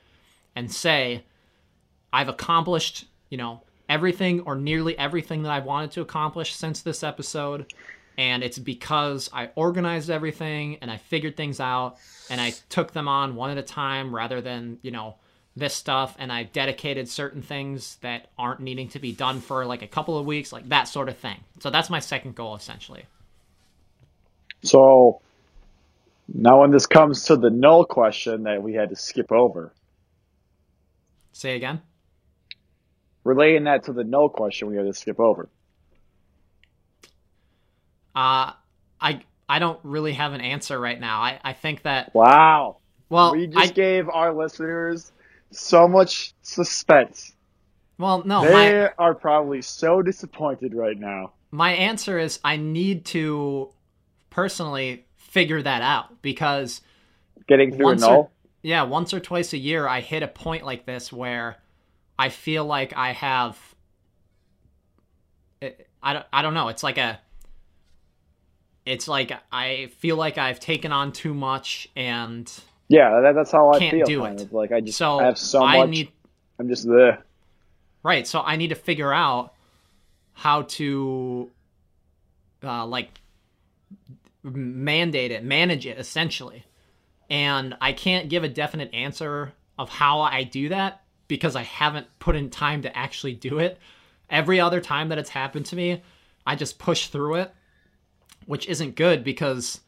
[0.56, 1.24] and say,
[2.12, 7.04] I've accomplished, you know, everything or nearly everything that I wanted to accomplish since this
[7.04, 7.74] episode.
[8.18, 11.98] And it's because I organized everything and I figured things out
[12.30, 15.16] and I took them on one at a time rather than, you know,
[15.58, 19.82] this stuff and I've dedicated certain things that aren't needing to be done for like
[19.82, 21.40] a couple of weeks, like that sort of thing.
[21.60, 23.06] So that's my second goal essentially.
[24.64, 25.22] So
[26.34, 29.74] now when this comes to the null question that we had to skip over,
[31.32, 31.82] Say again.
[33.24, 35.50] relating that to the null question we had to skip over.
[38.16, 38.54] Uh
[39.00, 41.22] I I don't really have an answer right now.
[41.22, 42.78] I, I think that Wow.
[43.10, 45.12] well we just I gave our listeners
[45.52, 47.34] so much suspense.
[47.98, 51.32] well no they my are probably so disappointed right now.
[51.52, 53.70] my answer is I need to
[54.30, 56.82] personally figure that out because
[57.48, 58.30] Getting through Once a or-
[58.64, 61.56] yeah, once or twice a year I hit a point like this where
[62.20, 63.58] I feel like I have
[65.62, 65.72] eh,
[66.04, 67.20] I don't I don't know, it's like a
[68.86, 72.52] it's like I feel like I've taken on too much and
[72.88, 74.06] Yeah, that, that's how I Can't feel.
[74.06, 74.44] do kind it.
[74.44, 74.54] of.
[74.54, 75.90] Like I just so I have so I much.
[75.90, 76.12] need
[76.60, 77.18] I'm just the
[78.04, 78.26] Right.
[78.26, 79.54] So I need to figure out
[80.34, 81.50] how to,
[82.64, 83.10] uh, like,
[84.44, 86.64] mandate it, manage it, essentially.
[87.30, 92.08] And I can't give a definite answer of how I do that because I haven't
[92.20, 93.78] put in time to actually do it.
[94.30, 96.02] Every other time that it's happened to me,
[96.46, 97.54] I just push through it,
[98.46, 99.82] which isn't good because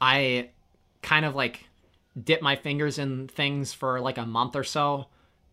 [0.00, 0.48] I
[1.02, 1.66] kind of like
[2.22, 5.06] dip my fingers in things for like a month or so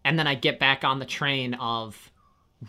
[0.04, 2.12] and then I get back on the train of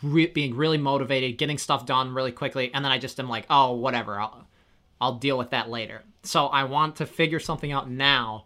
[0.03, 3.47] re- being really motivated, getting stuff done really quickly, and then I just am like,
[3.51, 4.47] oh, whatever, I'll
[5.01, 6.03] I'll deal with that later.
[6.23, 8.45] So I want to figure something out now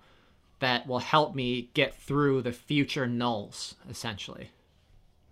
[0.61, 4.51] that will help me get through the future nulls, essentially.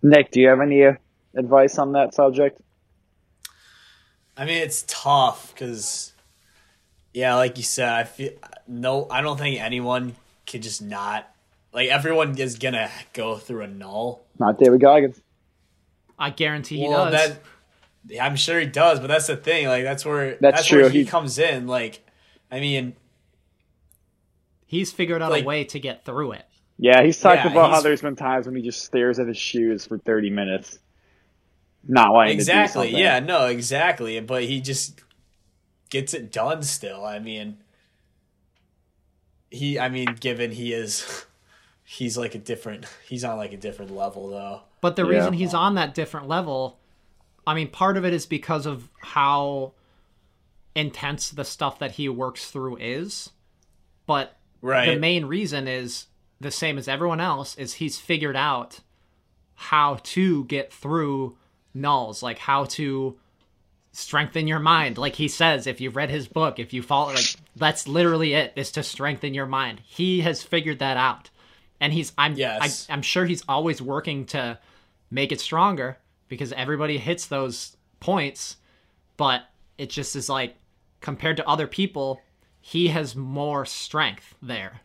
[0.03, 0.29] Nick.
[0.29, 0.93] Do you have any uh,
[1.35, 2.61] advice on that subject?
[4.37, 6.13] I mean, it's tough because,
[7.15, 8.31] yeah, like you said, I feel
[8.67, 9.07] no.
[9.09, 11.25] I don't think anyone could just not
[11.71, 14.25] like everyone is gonna go through a null.
[14.37, 15.21] Not David Goggins.
[16.19, 17.29] I guarantee he well, does.
[17.29, 17.39] that
[18.07, 19.67] yeah, I'm sure he does, but that's the thing.
[19.67, 21.67] Like that's where That's where true, he, he- comes in.
[21.67, 22.05] Like,
[22.51, 22.95] I mean,
[24.65, 26.45] He's figured out like- a way to get through it.
[26.77, 29.37] Yeah, he's talked Yeah, about how there's been times when he just stares at his
[29.37, 30.77] shoes for 30 minutes,
[31.87, 32.87] not wanting exactly.
[32.87, 33.01] to do something.
[33.05, 34.19] Yeah, no, exactly.
[34.19, 34.99] But he just
[35.99, 36.61] gets it done.
[36.63, 37.57] Still, I mean,
[39.49, 39.79] he.
[39.79, 41.25] I mean, given he is,
[41.83, 42.85] he's like a different.
[43.07, 44.61] He's on like a different level though.
[44.81, 45.09] But the Yeah.
[45.17, 46.79] reason he's on that different level,
[47.47, 49.73] I mean, part of it is because of how
[50.75, 53.31] intense the stuff that he works through is.
[54.05, 54.93] But Right.
[54.93, 56.07] the main reason is
[56.41, 58.81] the same as everyone else is he's figured out
[59.55, 61.37] how to get through
[61.75, 63.17] nulls, like how to
[63.95, 64.97] strengthen your mind.
[64.97, 68.53] Like he says, if you've read his book, if you follow like that's literally it,
[68.55, 69.81] is to strengthen your mind.
[69.85, 71.29] He has figured that out.
[71.79, 72.87] and he's I'm Yes.
[72.89, 74.59] I, I'm sure he's always working to
[75.11, 78.57] make it stronger because everybody hits those points,
[79.17, 79.43] but
[79.77, 80.55] it just is like
[81.01, 82.21] compared to other people,
[82.61, 84.81] he has more strength there.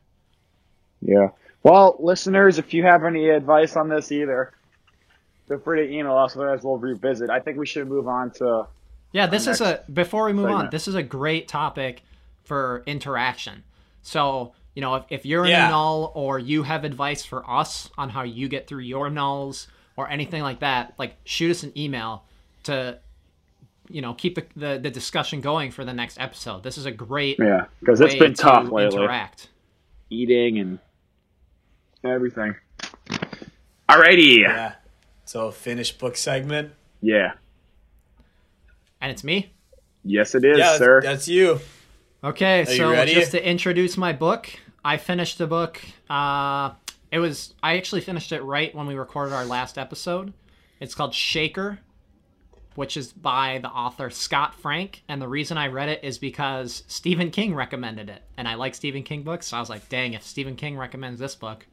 [1.01, 1.29] Yeah.
[1.63, 4.53] Well, listeners, if you have any advice on this either,
[5.49, 6.37] feel free to email us.
[6.37, 7.31] Otherwise, we'll revisit.
[7.31, 8.67] I think we should move on to.
[9.13, 12.03] Yeah, this is a before we move on, this is a great topic
[12.45, 13.65] for interaction.
[14.03, 15.67] So, you know, if, if you're in Yeah.
[15.67, 19.67] a null or you have advice for us on how you get through your nulls
[19.97, 22.25] or anything like that, like shoot us an email
[22.65, 22.99] to
[23.93, 26.63] you know, keep the, the, the discussion going for the next episode.
[26.63, 28.97] This is a great Yeah, because it's been to tough lately.
[28.97, 29.49] interact.
[30.11, 30.79] Eating and
[32.05, 32.55] everything.
[33.89, 34.39] Alrighty.
[34.39, 34.49] Yeah.
[34.49, 34.73] Yeah.
[35.25, 36.73] So finished book segment.
[39.01, 39.53] And it's me.
[40.05, 41.01] Yes, it is, yeah, sir.
[41.01, 41.61] that's, that's you.
[42.23, 43.15] Okay, you so ready?
[43.15, 44.51] just to introduce my book,
[44.85, 45.81] I finished the book.
[46.09, 46.73] Uh,
[47.11, 50.33] it was I actually finished it right when we recorded our last episode.
[50.81, 51.79] It's called Shaker,
[52.75, 56.83] which is by the author Scott Frank, and the reason I read it is because
[56.87, 60.15] Stephen King recommended it, and I like Stephen King books, so I was like, dang,
[60.15, 61.67] if Stephen King recommends this book,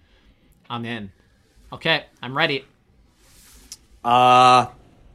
[0.69, 1.11] I'm in.
[1.71, 2.65] Okay, I'm ready.
[4.03, 4.67] Uh,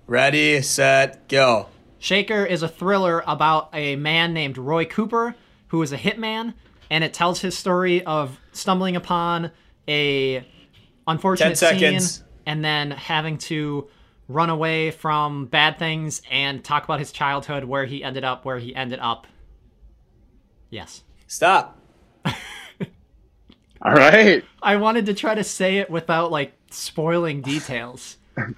[0.07, 1.69] ready, set, go.
[2.03, 5.37] Shaker is a thriller about a man named Roy Cooper
[5.69, 6.53] who is a hitman,
[6.91, 9.53] and it tells his story of stumbling upon
[9.87, 10.45] a
[11.07, 12.01] unfortunate scene
[12.45, 13.89] and then having to
[14.27, 18.59] run away from bad things and talk about his childhood, where he ended up, where
[18.59, 19.29] he ended up.
[20.71, 21.05] Yes.
[21.29, 21.79] Stop.
[22.25, 22.35] All
[23.93, 24.45] right.
[24.61, 28.17] I wanted to try to say it without like spoiling details.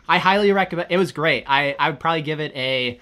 [0.09, 0.89] I highly recommend.
[0.91, 1.45] It was great.
[1.47, 2.99] I I would probably give it a.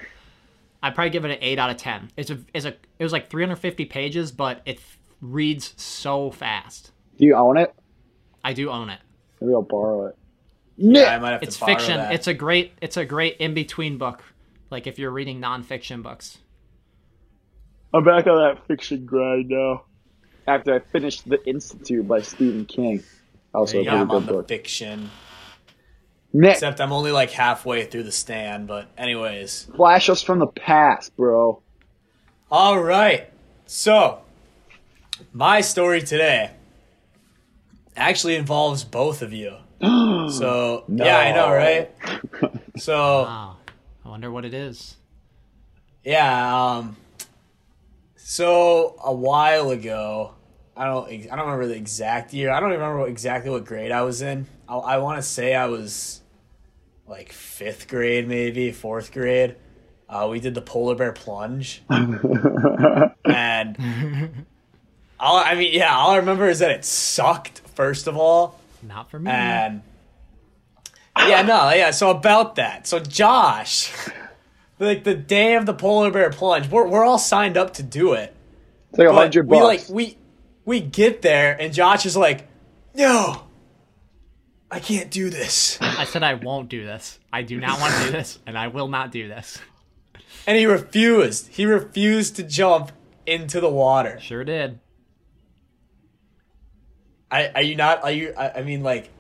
[0.83, 2.11] I'd probably give it an eight out of ten.
[2.17, 6.91] It's a it's a it was like 350 pages, but it f- reads so fast.
[7.19, 7.73] Do you own it?
[8.45, 8.99] I do own it.
[9.41, 10.17] Maybe I'll borrow it.
[10.77, 11.97] Yeah, I might have It's to borrow fiction.
[11.99, 12.13] that.
[12.15, 14.23] It's a great it's a great in between book.
[14.71, 16.39] Like if you're reading nonfiction books.
[17.95, 19.85] I'm back on that fiction grind now.
[20.47, 23.03] After I finished The Institute by Stephen King.
[23.55, 24.49] Also a yeah, pretty I'm on good the book.
[24.49, 25.11] fiction.
[26.33, 28.67] Nick, Except I'm only like halfway through the stand.
[28.67, 31.61] But anyways, flash us from the past, bro.
[32.51, 33.29] all right.
[33.67, 34.23] So
[35.33, 36.51] my story today
[37.97, 39.57] actually involves both of you.
[40.31, 41.91] So yeah, I know, right?
[42.77, 43.57] So Wow.
[44.05, 44.97] I wonder what it is.
[46.05, 46.97] Yeah, um
[48.17, 50.33] so a while ago,
[50.77, 52.51] I don't I don't remember the exact year.
[52.51, 54.47] I don't even remember exactly what grade I was in.
[54.69, 56.22] I, I want to say I was
[57.07, 59.57] like 5th grade maybe, 4th grade.
[60.09, 61.83] Uh, we did the polar bear plunge.
[61.89, 62.17] and
[65.19, 68.61] all I mean, yeah, all I remember is that it sucked first of all.
[68.83, 69.31] Not for me.
[69.31, 69.83] And
[71.17, 71.91] yeah, no, yeah.
[71.93, 73.93] So about that, so Josh,
[74.79, 78.13] like the day of the polar bear plunge, we're we're all signed up to do
[78.15, 78.35] it.
[78.91, 79.89] It's like a But hundred we bucks.
[79.89, 80.19] like we
[80.65, 82.49] we get there, and Josh is like,
[82.95, 83.43] "No,
[84.73, 87.21] I can't do this," I said I won't do this.
[87.33, 89.59] I do not want to do this, and I will not do this.
[90.47, 91.49] and he refused.
[91.49, 92.91] He refused to jump
[93.27, 94.19] into the water.
[94.21, 94.81] Sure did.
[97.31, 98.03] I are you not?
[98.03, 98.33] Are you?
[98.37, 99.11] I, I mean, like.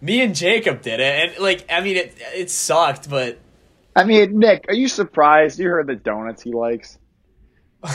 [0.00, 3.38] Me and Jacob did it, and like, I mean, it it sucked, but
[3.96, 5.58] I mean, Nick, are you surprised?
[5.58, 6.98] You heard the donuts he likes.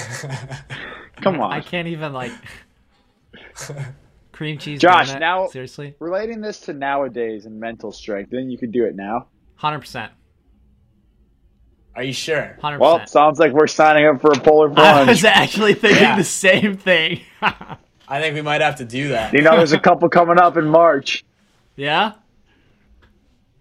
[1.21, 1.53] Come on.
[1.53, 2.32] I can't even like
[4.41, 4.79] cream cheese.
[4.81, 5.19] Josh, donut?
[5.19, 9.27] now- seriously, Relating this to nowadays and mental strength, then you could do it now.
[9.55, 10.11] hundred percent,
[11.95, 12.57] are you sure?
[12.63, 12.79] 100%.
[12.79, 15.07] Well, sounds like we're signing up for a polar plunge.
[15.07, 16.15] I was actually thinking Yeah.
[16.15, 17.21] the same thing.
[17.41, 19.33] I think we might have to do that.
[19.33, 21.23] you know, there's a couple coming up in March.
[21.75, 22.13] yeah,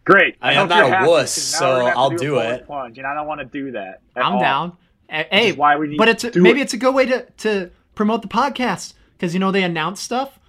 [0.04, 0.36] Great.
[0.40, 2.06] I mean, hope I'm not you're a happy, wuss, 'cause so gonna have to I'll
[2.06, 2.66] a do polar it.
[2.66, 4.00] Plunge, and I don't want to do that.
[4.16, 4.40] I'm all.
[4.40, 4.76] down.
[5.08, 6.62] Hey, is why we need but it's a, maybe it.
[6.62, 10.39] it's a good way to to promote the podcast because you know they announce stuff,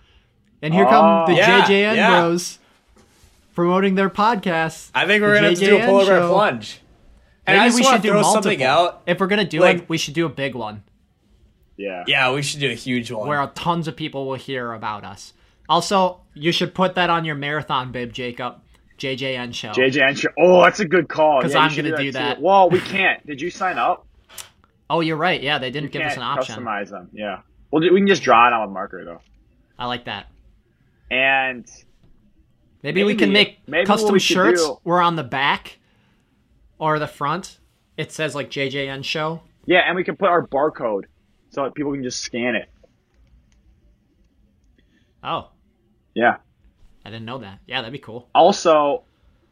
[0.61, 1.25] and here come Oh.
[1.27, 2.37] the Yeah, JJN yeah.
[3.53, 4.91] promoting their podcast.
[4.95, 6.81] I think we're gonna have to do a JJN polar bear plunge.
[7.47, 8.43] And Maybe I just we should to do throw multiple.
[8.43, 9.01] something out.
[9.07, 10.83] If we're gonna do Like- one, we should do a big one
[11.77, 12.03] Yeah.
[12.07, 13.27] Yeah, we should do a huge one.
[13.27, 15.33] where tons of people will hear about us.
[15.67, 18.57] Also, you should put that on your marathon bib, Jacob.
[18.99, 19.71] JJN show.
[19.71, 20.29] JJ show.
[20.37, 21.41] Oh, that's a good call.
[21.41, 22.11] 'Cause Yeah, I'm gonna do too.
[22.11, 22.39] that.
[22.39, 23.25] Well, we can't.
[23.25, 24.05] Did you sign up?
[24.91, 25.41] oh, you're right.
[25.41, 26.63] Yeah, they didn't You give us can't an option.
[26.63, 27.09] customize them.
[27.13, 27.39] Yeah.
[27.71, 29.21] Well, we can just draw it on a marker though.
[29.79, 30.27] I like that.
[31.11, 31.65] And
[32.83, 35.77] Maybe, we can make maybe custom shirts do- where on the back
[36.79, 37.59] or the front
[37.97, 39.41] it says like JJN show.
[39.67, 41.03] yeah, and we can put our barcode
[41.49, 42.69] so that people can just scan it.
[45.23, 45.49] Oh,
[46.15, 46.37] Yeah.
[47.05, 47.59] I didn't know that.
[47.67, 48.29] Yeah, that'd be cool.
[48.35, 49.03] Also,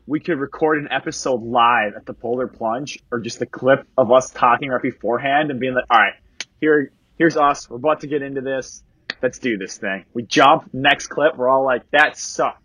[0.07, 4.12] we could record an episode live at the Polar Plunge, or just a clip of
[4.12, 6.14] us talking right beforehand and being like, "All right,
[6.62, 7.68] here, here's us.
[7.70, 8.84] We're about to get into this.
[9.22, 10.74] Let's do this thing." We jump.
[10.74, 12.61] Next clip, we're all like, "That sucked."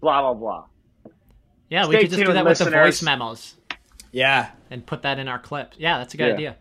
[0.00, 0.64] Blah blah blah.
[1.70, 3.56] Yeah, we Stay could just do tuned, that with the voice memos
[4.12, 4.50] Yeah.
[4.70, 5.72] and put that in our clip.
[5.78, 6.34] Yeah, that's a good Yeah.
[6.34, 6.56] idea.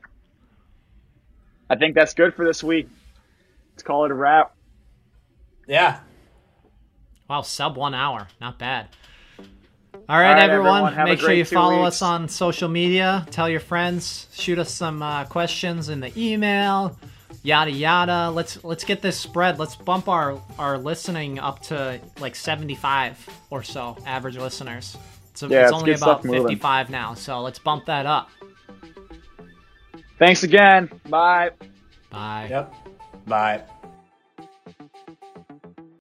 [1.69, 2.87] I think that's good for this week.
[3.73, 4.55] Let's call it a wrap.
[5.67, 5.99] Yeah.
[7.29, 8.27] Wow, sub one hour.
[8.39, 8.87] Not bad.
[10.09, 10.83] All right, right, everyone.
[10.85, 11.95] everyone, Make sure you follow weeks.
[11.95, 13.25] us on social media.
[13.31, 14.27] Tell your friends.
[14.33, 16.97] Shoot us some uh, questions in the email.
[17.45, 18.31] Yada yada.
[18.31, 19.59] Let's let's get this spread.
[19.59, 23.17] Let's bump our our listening up to like seventy five
[23.49, 24.97] or so average listeners.
[25.33, 26.43] So Yeah, it's only about stuff moving.
[26.43, 27.13] fifty five now.
[27.15, 28.29] So let's bump that up.
[30.19, 30.89] Thanks again.
[31.09, 31.51] Bye.
[32.09, 32.47] Bye.
[32.49, 32.73] Yep.
[33.27, 33.63] Bye.